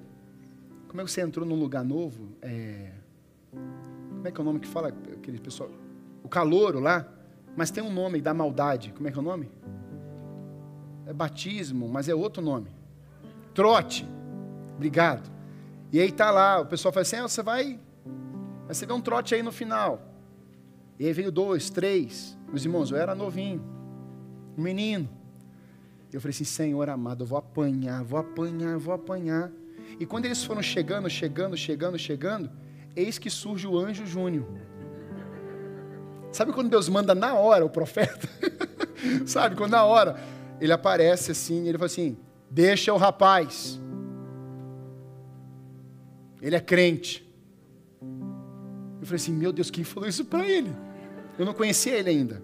[0.88, 2.28] Como é que você entrou num lugar novo?
[2.42, 2.92] É,
[3.52, 5.70] como é que é o nome que fala aquele pessoal?
[6.22, 7.06] O calouro lá.
[7.56, 8.92] Mas tem um nome da maldade.
[8.92, 9.50] Como é que é o nome?
[11.06, 12.68] É batismo, mas é outro nome.
[13.54, 14.06] Trote.
[14.76, 15.28] Obrigado.
[15.92, 17.78] E aí tá lá, o pessoal fala assim: ah, você vai.
[18.68, 20.02] Vê um trote aí no final.
[20.98, 22.36] E aí veio dois, três.
[22.48, 23.62] Meus irmãos, eu era novinho,
[24.56, 25.08] um menino.
[26.12, 29.50] Eu falei assim: Senhor amado, eu vou apanhar, vou apanhar, vou apanhar.
[29.98, 32.50] E quando eles foram chegando, chegando, chegando, chegando,
[32.94, 34.46] eis que surge o anjo Júnior.
[36.30, 38.28] Sabe quando Deus manda na hora o profeta?
[39.26, 40.16] Sabe, quando na hora
[40.60, 42.18] ele aparece assim, ele fala assim:
[42.50, 43.80] Deixa o rapaz.
[46.40, 47.26] Ele é crente.
[49.00, 50.74] Eu falei assim: Meu Deus, quem falou isso para ele?
[51.38, 52.42] Eu não conhecia ele ainda.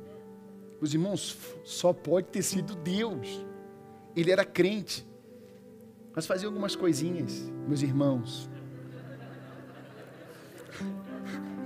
[0.80, 3.45] Os irmãos, só pode ter sido Deus.
[4.14, 5.07] Ele era crente.
[6.14, 8.49] Mas fazia algumas coisinhas, meus irmãos.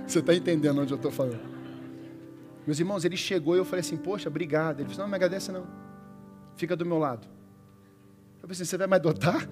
[0.07, 1.47] Você está entendendo onde eu estou falando?
[2.65, 4.79] Meus irmãos, ele chegou e eu falei assim: Poxa, obrigado.
[4.79, 5.67] Ele disse: Não, não me agradece não.
[6.55, 7.27] Fica do meu lado.
[8.35, 9.47] Eu falei assim: Você vai me adotar?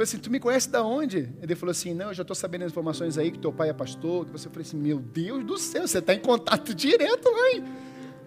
[0.00, 1.28] Falei assim: Tu me conhece da onde?
[1.42, 3.72] Ele falou assim: Não, eu já estou sabendo as informações aí que teu pai é
[3.74, 4.24] pastor.
[4.24, 7.62] Que você falei assim: Meu Deus do céu, você está em contato direto, mãe.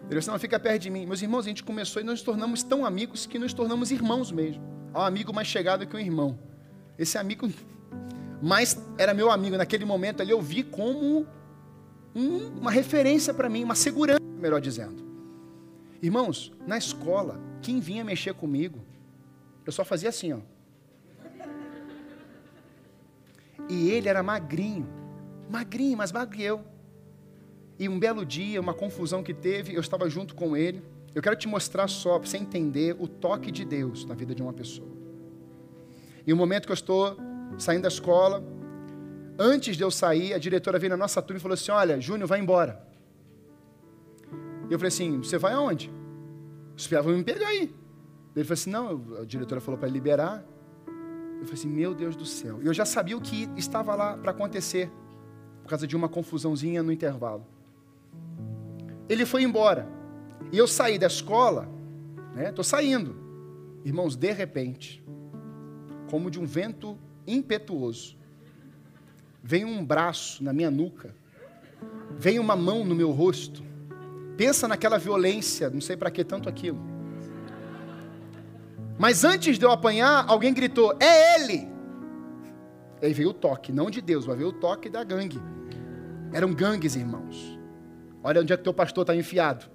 [0.07, 1.07] Ele disse: Não, fica perto de mim.
[1.07, 4.61] Meus irmãos, a gente começou e nos tornamos tão amigos que nos tornamos irmãos mesmo.
[4.93, 6.38] Há um amigo mais chegado que um irmão.
[6.95, 7.49] Esse amigo
[8.39, 9.57] mas era meu amigo.
[9.57, 11.26] Naquele momento ali eu vi como
[12.13, 15.03] um, uma referência para mim, uma segurança, melhor dizendo.
[16.03, 18.86] Irmãos, na escola, quem vinha mexer comigo,
[19.65, 20.53] eu só fazia assim, ó.
[23.70, 24.88] E ele era magrinho,
[25.49, 26.61] magrinho, mas magro eu.
[27.80, 30.82] E um belo dia, uma confusão que teve, eu estava junto com ele.
[31.14, 34.41] Eu quero te mostrar só, para você entender o toque de Deus na vida de
[34.41, 34.89] uma pessoa.
[36.26, 37.18] E o momento que eu estou
[37.57, 38.43] saindo da escola.
[39.38, 42.28] Antes de eu sair, a diretora veio na nossa turma e falou assim: Olha, Júnior,
[42.28, 42.86] vai embora.
[44.70, 45.91] E eu falei assim: Você vai aonde?
[46.76, 47.74] Os piados vão me pegar aí.
[48.36, 50.43] Ele falou assim: Não, a diretora falou para liberar.
[51.44, 52.62] Eu falei assim: Meu Deus do céu.
[52.62, 54.89] E eu já sabia o que estava lá para acontecer,
[55.62, 57.46] por causa de uma confusãozinha no intervalo.
[59.10, 59.88] Ele foi embora.
[60.52, 61.68] E eu saí da escola,
[62.34, 62.50] né?
[62.50, 63.16] Estou saindo.
[63.84, 65.04] Irmãos, de repente,
[66.10, 68.16] como de um vento impetuoso.
[69.44, 71.14] Vem um braço na minha nuca,
[72.12, 73.62] vem uma mão no meu rosto.
[74.38, 76.80] Pensa naquela violência, não sei para que tanto aquilo.
[78.98, 81.68] Mas antes de eu apanhar, alguém gritou: É ele!
[83.02, 85.41] Aí veio o toque, não de Deus, mas veio o toque da gangue.
[86.32, 87.60] Eram gangues, irmãos.
[88.24, 89.66] Olha onde é que teu pastor está enfiado.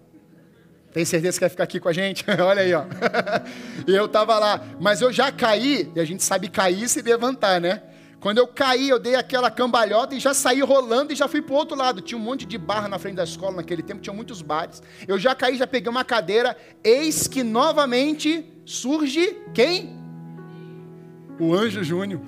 [0.92, 2.24] Tem certeza que quer ficar aqui com a gente?
[2.40, 2.84] Olha aí, ó.
[3.86, 4.62] e eu estava lá.
[4.80, 7.82] Mas eu já caí, e a gente sabe cair e se levantar, né?
[8.18, 11.54] Quando eu caí, eu dei aquela cambalhota e já saí rolando e já fui para
[11.54, 12.00] o outro lado.
[12.00, 14.82] Tinha um monte de barra na frente da escola naquele tempo, tinha muitos bares.
[15.06, 16.56] Eu já caí, já peguei uma cadeira.
[16.82, 19.98] Eis que novamente surge quem?
[21.40, 22.20] O anjo Júnior.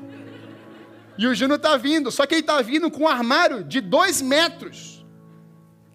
[1.18, 4.22] E o Júnior está vindo, só que ele está vindo com um armário de dois
[4.22, 5.05] metros.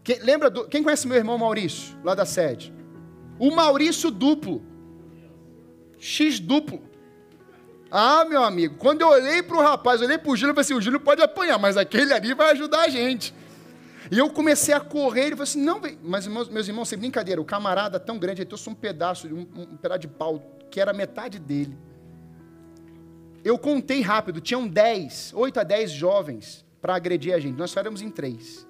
[0.04, 2.72] Quem, lembra do, quem conhece meu irmão Maurício, lá da sede?
[3.40, 4.64] O Maurício duplo.
[5.98, 6.84] X duplo.
[7.90, 10.66] Ah, meu amigo, quando eu olhei para o rapaz, olhei para o Júlio, eu falei
[10.66, 13.34] assim, o Júlio pode apanhar, mas aquele ali vai ajudar a gente.
[14.12, 17.42] E eu comecei a correr, ele falou assim, não, mas meus, meus irmãos, sem brincadeira,
[17.42, 20.40] o camarada tão grande, ele trouxe um pedaço, um, um pedaço de pau,
[20.70, 21.78] que era metade dele.
[23.44, 27.56] Eu contei rápido, tinham 10, 8 a 10 jovens para agredir a gente.
[27.58, 28.68] Nós só éramos em três.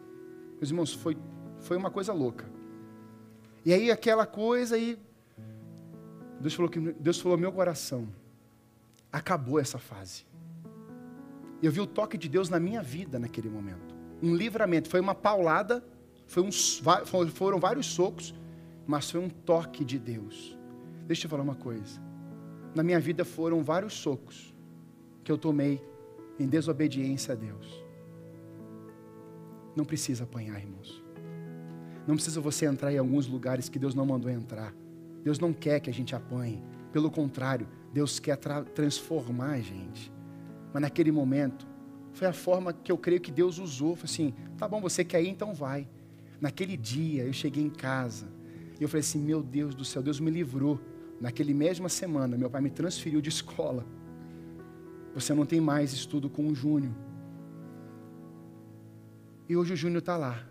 [0.57, 1.17] Meus irmãos, foi,
[1.59, 2.45] foi uma coisa louca.
[3.63, 4.99] E aí aquela coisa e
[6.39, 8.07] Deus falou que Deus falou meu coração.
[9.11, 10.25] Acabou essa fase.
[11.63, 13.94] Eu vi o toque de Deus na minha vida naquele momento.
[14.25, 15.85] Um livramento, foi uma paulada,
[16.25, 18.33] foi um, foram vários socos,
[18.87, 20.57] mas foi um toque de Deus.
[21.05, 22.01] Deixa eu falar uma coisa.
[22.73, 24.51] Na minha vida foram vários socos
[25.23, 25.79] que eu tomei
[26.39, 27.85] em desobediência a Deus.
[29.75, 31.03] Não precisa apanhar, irmãos.
[32.07, 34.73] Não precisa você entrar em alguns lugares que Deus não mandou entrar.
[35.23, 36.63] Deus não quer que a gente apanhe.
[36.91, 40.11] Pelo contrário, Deus quer tra transformar a gente.
[40.73, 41.67] Mas naquele momento,
[42.15, 43.93] foi a forma que eu creio que Deus usou.
[43.93, 45.85] Foi assim: tá bom, você quer ir, então vai.
[46.39, 48.27] Naquele dia, eu cheguei em casa.
[48.79, 50.79] E eu falei assim: meu Deus do céu, Deus me livrou.
[51.19, 53.85] Naquele mesma semana, meu pai me transferiu de escola.
[55.13, 56.93] Você não tem mais estudo com o Júnior.
[59.47, 60.41] E hoje o Júnior está lá.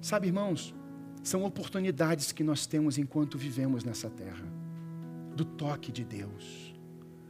[0.00, 0.74] Sabe, irmãos,
[1.22, 4.46] são oportunidades que nós temos enquanto vivemos nessa terra
[5.36, 6.65] do toque de Deus.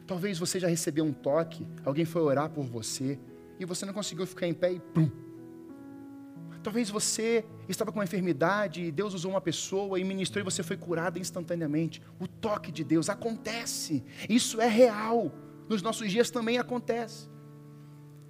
[0.06, 3.18] Talvez você já recebeu um toque, alguém foi orar por você
[3.58, 5.10] e você não conseguiu ficar em pé e pum.
[6.62, 10.62] Talvez você estava com uma enfermidade e Deus usou uma pessoa e ministrou e você
[10.62, 12.02] foi curado instantaneamente.
[12.18, 14.02] O toque de Deus acontece.
[14.28, 15.32] Isso é real.
[15.68, 17.28] Nos nossos dias também acontece.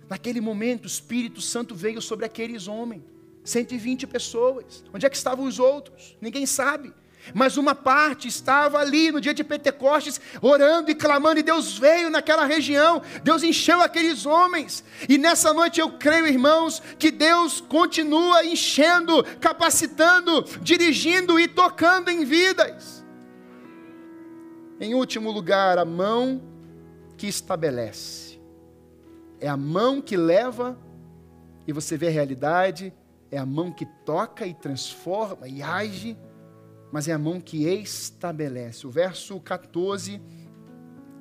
[0.09, 3.03] Naquele momento, o Espírito Santo veio sobre aqueles homens.
[3.43, 4.85] 120 pessoas.
[4.93, 6.17] Onde é que estavam os outros?
[6.21, 6.93] Ninguém sabe.
[7.35, 12.11] Mas uma parte estava ali no dia de Pentecostes, orando e clamando, e Deus veio
[12.11, 14.85] naquela região, Deus encheu aqueles homens.
[15.09, 22.25] E nessa noite eu creio, irmãos, que Deus continua enchendo, capacitando, dirigindo e tocando em
[22.25, 23.05] vidas.
[24.79, 26.43] Em último lugar, a mão
[27.17, 28.39] que estabelece.
[29.41, 30.79] É a mão que leva
[31.67, 32.93] e você vê a realidade
[33.31, 36.17] é a mão que toca e transforma e age,
[36.91, 38.87] mas é a mão que estabelece.
[38.87, 40.21] O verso 14,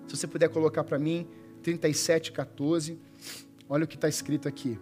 [0.07, 1.27] se você puder colocar para mim,
[1.63, 2.99] 37, 14,
[3.67, 4.79] olha o que está escrito aqui.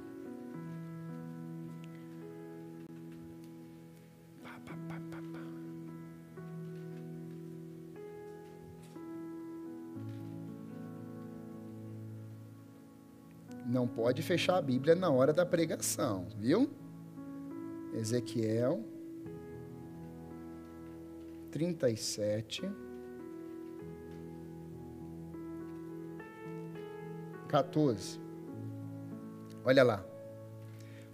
[13.65, 16.69] Não pode fechar a Bíblia na hora da pregação, viu?
[17.93, 18.92] Ezequiel
[21.53, 22.63] 37,
[27.47, 28.19] 14.
[29.63, 30.03] Olha lá.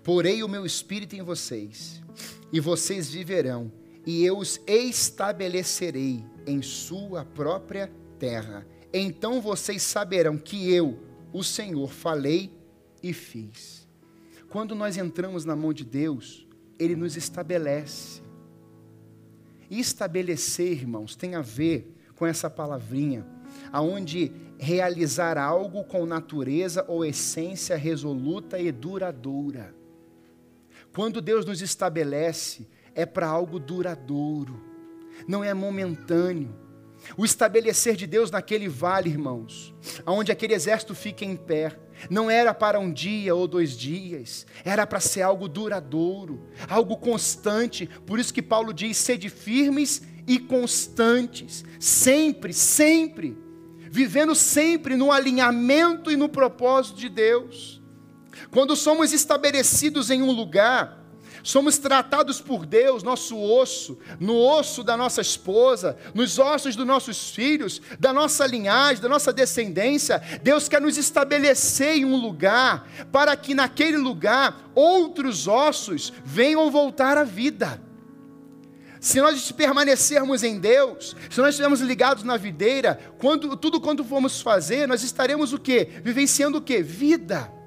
[0.01, 2.01] Porei o meu espírito em vocês,
[2.53, 3.69] e vocês viverão,
[4.05, 8.65] e eu os estabelecerei em sua própria terra.
[8.93, 10.97] Então vocês saberão que eu,
[11.33, 12.57] o Senhor, falei
[13.03, 13.85] e fiz.
[14.47, 16.47] Quando nós entramos na mão de Deus,
[16.79, 18.28] ele nos estabelece.
[19.70, 23.26] Estabelecer, irmãos, tem a ver com essa palavrinha,
[23.72, 29.74] aonde realizar algo com natureza ou essência resoluta e duradoura.
[30.93, 34.59] Quando Deus nos estabelece, é para algo duradouro,
[35.28, 36.53] não é momentâneo.
[37.15, 39.74] O estabelecer de Deus naquele vale, irmãos,
[40.05, 44.85] aonde aquele exército fica em pé, não era para um dia ou dois dias, era
[44.85, 47.89] para ser algo duradouro, algo constante.
[48.05, 53.35] Por isso que Paulo diz: sede firmes e constantes, sempre, sempre,
[53.89, 57.81] vivendo sempre no alinhamento e no propósito de Deus.
[58.51, 60.98] Quando somos estabelecidos em um lugar,
[61.43, 67.29] Somos tratados por Deus, nosso osso, no osso da nossa esposa, nos ossos dos nossos
[67.29, 70.21] filhos, da nossa linhagem, da nossa descendência.
[70.41, 77.17] Deus quer nos estabelecer em um lugar, para que naquele lugar outros ossos venham voltar
[77.17, 77.81] à vida.
[78.99, 84.41] Se nós permanecermos em Deus, se nós estivermos ligados na videira, quando, tudo quanto formos
[84.41, 85.87] fazer, nós estaremos o quê?
[86.03, 86.83] Vivenciando o quê?
[86.83, 87.59] Vida.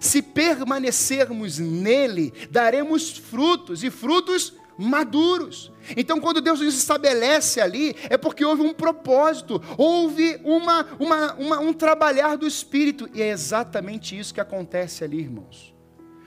[0.00, 5.72] Se permanecermos nele, daremos frutos e frutos maduros.
[5.96, 11.60] Então, quando Deus nos estabelece ali, é porque houve um propósito, houve uma, uma, uma,
[11.60, 15.74] um trabalhar do Espírito, e é exatamente isso que acontece ali, irmãos.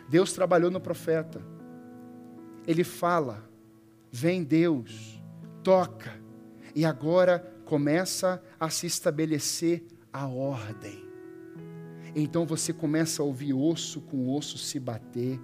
[0.10, 1.42] Deus trabalhou no profeta,
[2.68, 3.50] ele fala,
[4.12, 5.22] vem Deus,
[5.64, 6.14] toca,
[6.74, 11.05] e agora começa a se estabelecer a ordem.
[12.16, 15.38] Então você começa a ouvir osso com osso se bater,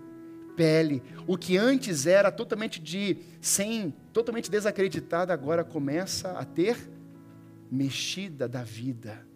[0.55, 1.03] pele.
[1.27, 6.89] O que antes era totalmente de sem, totalmente desacreditado, agora começa a ter
[7.69, 9.27] mexida da vida.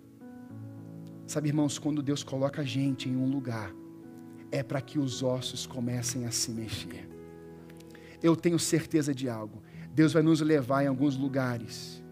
[1.27, 3.73] Sabe, irmãos, quando Deus coloca a gente em um lugar,
[4.51, 7.09] é para que os ossos comecem a se mexer.
[8.21, 9.61] Eu tenho certeza de algo.
[9.93, 12.03] Deus vai nos levar em alguns lugares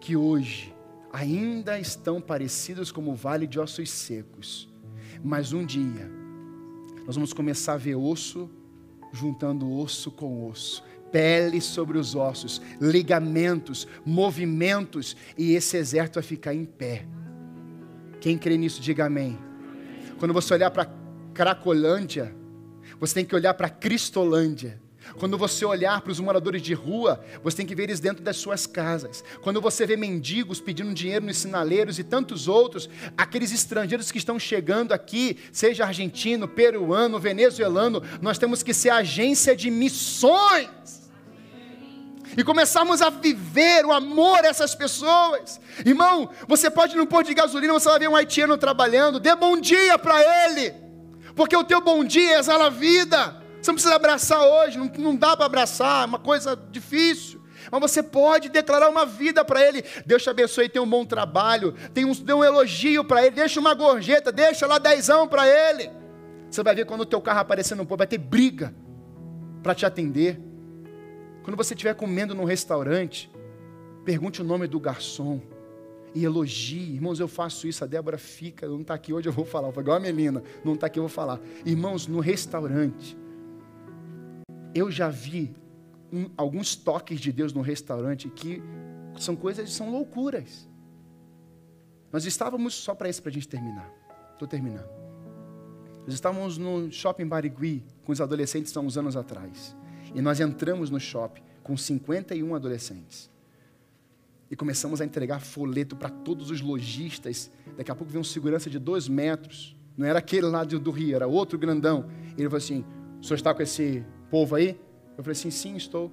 [0.00, 0.74] que hoje
[1.12, 4.68] ainda estão parecidos como o vale de ossos secos,
[5.22, 6.10] mas um dia
[7.06, 8.50] nós vamos começar a ver osso
[9.12, 16.54] juntando osso com osso, pele sobre os ossos, ligamentos, movimentos, e esse exército vai ficar
[16.54, 17.06] em pé.
[18.20, 19.38] Quem crê nisso, diga amém.
[20.18, 20.88] Quando você olhar para
[21.34, 22.34] Cracolândia,
[22.98, 24.80] você tem que olhar para Cristolândia.
[25.18, 28.36] Quando você olhar para os moradores de rua, você tem que ver eles dentro das
[28.36, 29.24] suas casas.
[29.42, 34.38] Quando você vê mendigos pedindo dinheiro nos sinaleiros e tantos outros, aqueles estrangeiros que estão
[34.38, 41.00] chegando aqui, seja argentino, peruano, venezuelano, nós temos que ser agência de missões.
[42.36, 45.60] E começarmos a viver o amor dessas pessoas.
[45.84, 49.58] Irmão, você pode no posto de gasolina, você vai ver um haitiano trabalhando, dê bom
[49.58, 50.72] dia para ele.
[51.34, 53.39] Porque o teu bom dia exala a vida.
[53.60, 57.40] Você não precisa abraçar hoje, não, não dá para abraçar, é uma coisa difícil.
[57.70, 59.84] Mas você pode declarar uma vida para ele.
[60.06, 63.60] Deus te abençoe, tem um bom trabalho, tem um, dê um elogio para ele, deixa
[63.60, 65.90] uma gorjeta, deixa lá dezão para ele.
[66.50, 68.74] Você vai ver quando o teu carro aparecer no povo, vai ter briga
[69.62, 70.40] para te atender.
[71.42, 73.30] Quando você estiver comendo num restaurante,
[74.04, 75.40] pergunte o nome do garçom
[76.14, 76.94] e elogie.
[76.94, 79.70] Irmãos, eu faço isso, a Débora fica, não está aqui hoje, eu vou falar.
[79.70, 81.38] Foi igual a Melina, não está aqui, eu vou falar.
[81.64, 83.16] Irmãos, no restaurante,
[84.74, 85.54] eu já vi
[86.12, 88.62] um, alguns toques de Deus no restaurante que
[89.18, 90.68] são coisas, são loucuras.
[92.12, 93.92] Nós estávamos, só para isso, para a gente terminar.
[94.32, 94.88] Estou terminando.
[96.04, 99.76] Nós estávamos no shopping Barigui com os adolescentes há uns anos atrás.
[100.14, 103.30] E nós entramos no shopping com 51 adolescentes.
[104.50, 107.50] E começamos a entregar folheto para todos os lojistas.
[107.76, 109.76] Daqui a pouco veio um segurança de dois metros.
[109.96, 112.06] Não era aquele lá do Rio, era outro grandão.
[112.36, 112.84] Ele falou assim:
[113.20, 114.80] o senhor está com esse povo aí?
[115.18, 116.10] Eu falei assim: sim, estou.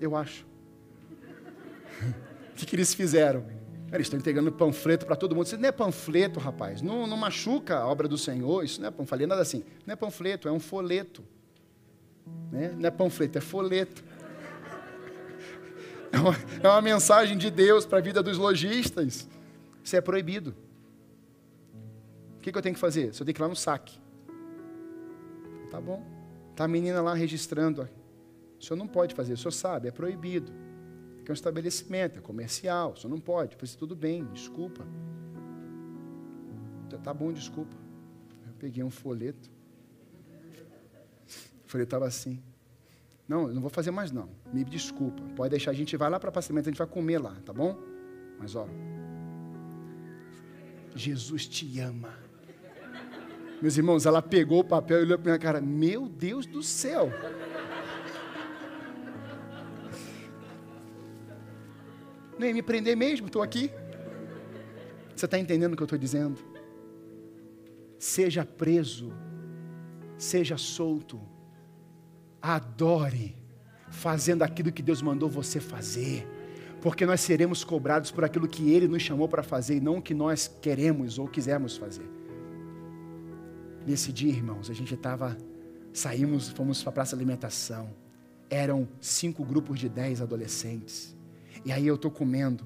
[0.00, 0.44] Eu acho.
[2.52, 3.60] o que, que eles fizeram?
[3.92, 5.46] Eles estão entregando panfleto para todo mundo.
[5.46, 6.80] Isso não é panfleto, rapaz.
[6.80, 8.64] Não, não machuca a obra do Senhor.
[8.64, 9.64] Isso não é panfleto, nada assim.
[9.84, 11.24] Não é panfleto, é um folheto.
[12.52, 12.72] Né?
[12.78, 14.04] Não é panfleto, é folheto.
[16.12, 19.28] É uma, é uma mensagem de Deus para a vida dos lojistas.
[19.84, 20.56] Isso é proibido.
[22.36, 23.14] O que, que eu tenho que fazer?
[23.14, 23.96] Você tem que ir lá no saque.
[25.70, 26.04] Tá bom.
[26.60, 27.88] Está a menina lá registrando.
[28.58, 30.52] O senhor não pode fazer, o senhor sabe, é proibido.
[31.24, 33.56] É um estabelecimento, é comercial, o senhor não pode.
[33.56, 34.86] Falei, tudo bem, desculpa.
[37.02, 37.74] Tá bom, desculpa.
[38.46, 39.50] Eu peguei um folheto.
[41.64, 42.42] O folheto estava assim.
[43.26, 44.28] Não, eu não vou fazer mais não.
[44.52, 45.22] Me desculpa.
[45.34, 47.74] Pode deixar, a gente vai lá para passamento, a gente vai comer lá, tá bom?
[48.38, 48.68] Mas ó,
[50.94, 52.29] Jesus te ama.
[53.60, 55.60] Meus irmãos, ela pegou o papel e olhou para minha cara.
[55.60, 57.12] Meu Deus do céu!
[62.38, 63.70] Não ia me prender mesmo, estou aqui.
[65.14, 66.40] Você está entendendo o que eu estou dizendo?
[67.98, 69.12] Seja preso,
[70.16, 71.20] seja solto,
[72.40, 73.36] adore,
[73.90, 76.26] fazendo aquilo que Deus mandou você fazer,
[76.80, 80.02] porque nós seremos cobrados por aquilo que Ele nos chamou para fazer e não o
[80.02, 82.19] que nós queremos ou quisermos fazer.
[83.86, 85.36] Nesse dia, irmãos, a gente estava,
[85.92, 87.90] saímos, fomos para a praça de alimentação.
[88.48, 91.16] Eram cinco grupos de dez adolescentes.
[91.64, 92.64] E aí eu estou comendo.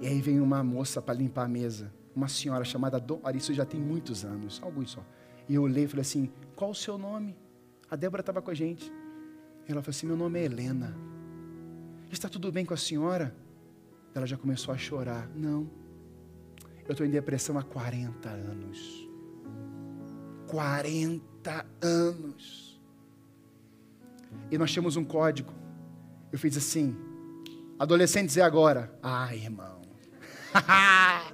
[0.00, 1.92] E aí vem uma moça para limpar a mesa.
[2.14, 5.04] Uma senhora chamada Dora, isso já tem muitos anos, alguns só.
[5.48, 7.36] E eu olhei e falei assim: qual o seu nome?
[7.90, 8.92] A Débora estava com a gente.
[9.66, 10.94] Ela falou assim: meu nome é Helena.
[12.10, 13.34] Está tudo bem com a senhora?
[14.14, 15.28] Ela já começou a chorar.
[15.34, 15.70] Não.
[16.86, 19.01] Eu estou em depressão há 40 anos.
[20.52, 22.78] 40 anos.
[24.50, 25.50] E nós tínhamos um código.
[26.30, 26.94] Eu fiz assim:
[27.78, 28.94] adolescentes é agora.
[29.02, 29.80] Ah, irmão.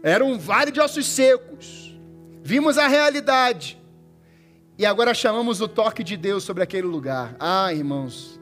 [0.00, 1.92] Era um vale de ossos secos.
[2.40, 3.82] Vimos a realidade.
[4.78, 7.34] E agora chamamos o toque de Deus sobre aquele lugar.
[7.40, 8.38] Ah, irmãos.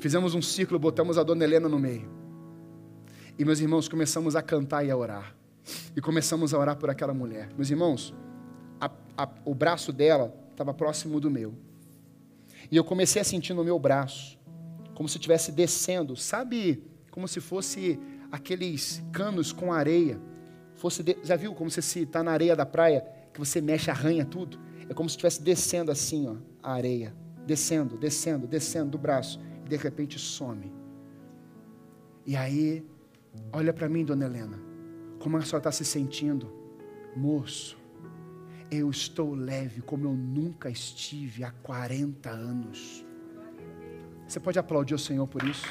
[0.00, 2.10] Fizemos um círculo, botamos a dona Helena no meio.
[3.38, 5.36] E meus irmãos começamos a cantar e a orar.
[5.96, 7.48] E começamos a orar por aquela mulher.
[7.56, 8.14] Meus irmãos,
[8.80, 11.54] a, a, o braço dela estava próximo do meu.
[12.70, 14.38] E eu comecei a sentir no meu braço,
[14.94, 16.82] como se estivesse descendo, sabe?
[17.10, 17.98] Como se fosse
[18.30, 20.20] aqueles canos com areia.
[20.74, 21.16] Fosse de...
[21.22, 24.58] Já viu como se está na areia da praia, que você mexe, arranha tudo.
[24.88, 27.14] É como se estivesse descendo assim, ó, a areia.
[27.46, 29.40] Descendo, descendo, descendo do braço.
[29.64, 30.72] E de repente some.
[32.26, 32.84] E aí,
[33.52, 34.58] olha para mim, dona Helena.
[35.24, 36.52] Como a senhora está se sentindo?
[37.16, 37.78] Moço,
[38.70, 43.06] eu estou leve como eu nunca estive há 40 anos.
[44.28, 45.64] Você pode aplaudir o Senhor por isso?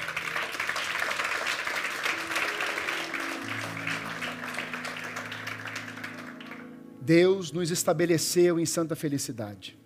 [7.00, 9.78] Deus nos estabeleceu em santa felicidade.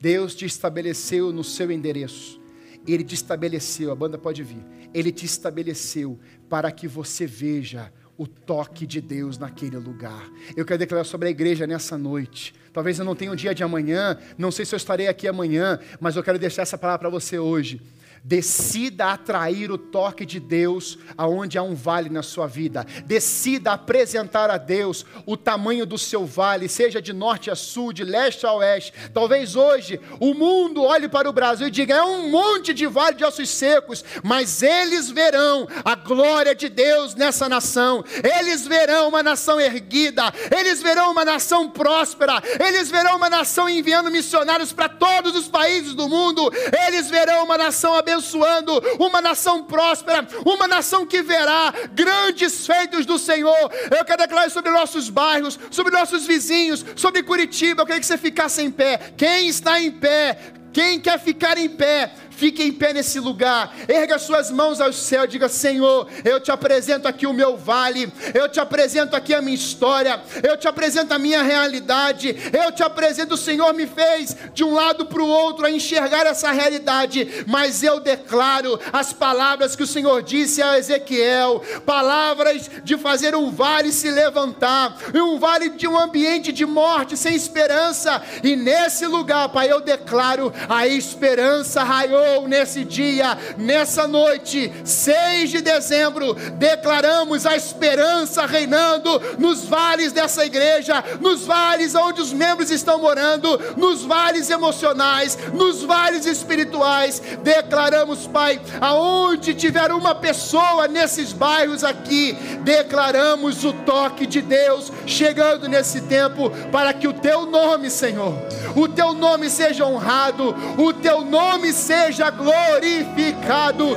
[0.00, 2.40] Deus te estabeleceu no seu endereço.
[2.84, 4.64] Ele te estabeleceu, a banda pode vir.
[4.92, 6.18] Ele te estabeleceu
[6.48, 10.28] para que você veja o toque de Deus naquele lugar.
[10.56, 12.54] Eu quero declarar sobre a igreja nessa noite.
[12.72, 15.26] Talvez eu não tenha o um dia de amanhã, não sei se eu estarei aqui
[15.26, 17.80] amanhã, mas eu quero deixar essa palavra para você hoje.
[18.28, 22.84] Decida atrair o toque de Deus aonde há um vale na sua vida.
[23.04, 28.02] Decida apresentar a Deus o tamanho do seu vale, seja de norte a sul, de
[28.02, 28.92] leste a oeste.
[29.14, 33.14] Talvez hoje o mundo olhe para o Brasil e diga: é um monte de vale
[33.14, 38.04] de ossos secos, mas eles verão a glória de Deus nessa nação.
[38.40, 44.10] Eles verão uma nação erguida, eles verão uma nação próspera, eles verão uma nação enviando
[44.10, 46.50] missionários para todos os países do mundo,
[46.88, 53.06] eles verão uma nação abençoada abençoando uma nação próspera, uma nação que verá grandes feitos
[53.06, 53.70] do Senhor.
[53.96, 57.82] Eu quero declarar sobre nossos bairros, sobre nossos vizinhos, sobre Curitiba.
[57.82, 59.12] Eu queria que você ficasse em pé.
[59.16, 60.38] Quem está em pé?
[60.72, 62.12] Quem quer ficar em pé?
[62.36, 67.08] Fique em pé nesse lugar, erga suas mãos ao céu, diga: Senhor, eu te apresento
[67.08, 71.18] aqui o meu vale, eu te apresento aqui a minha história, eu te apresento a
[71.18, 75.64] minha realidade, eu te apresento, o Senhor me fez de um lado para o outro
[75.64, 81.62] a enxergar essa realidade, mas eu declaro as palavras que o Senhor disse a Ezequiel,
[81.86, 87.34] palavras de fazer um vale se levantar, um vale de um ambiente de morte sem
[87.34, 95.50] esperança, e nesse lugar, Pai, eu declaro a esperança raiou nesse dia, nessa noite, 6
[95.50, 102.70] de dezembro, declaramos a esperança reinando nos vales dessa igreja, nos vales onde os membros
[102.70, 107.20] estão morando, nos vales emocionais, nos vales espirituais.
[107.42, 112.32] Declaramos, Pai, aonde tiver uma pessoa nesses bairros aqui,
[112.62, 118.34] declaramos o toque de Deus chegando nesse tempo para que o teu nome, Senhor,
[118.74, 123.94] o teu nome seja honrado, o teu nome seja seja glorificado,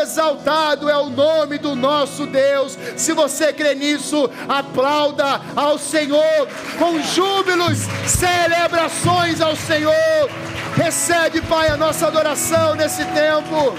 [0.00, 2.78] exaltado é o nome do nosso Deus.
[2.96, 9.94] Se você crê nisso, aplauda ao Senhor com júbilos, celebrações ao Senhor.
[10.74, 13.74] Recebe, Pai, a nossa adoração nesse tempo.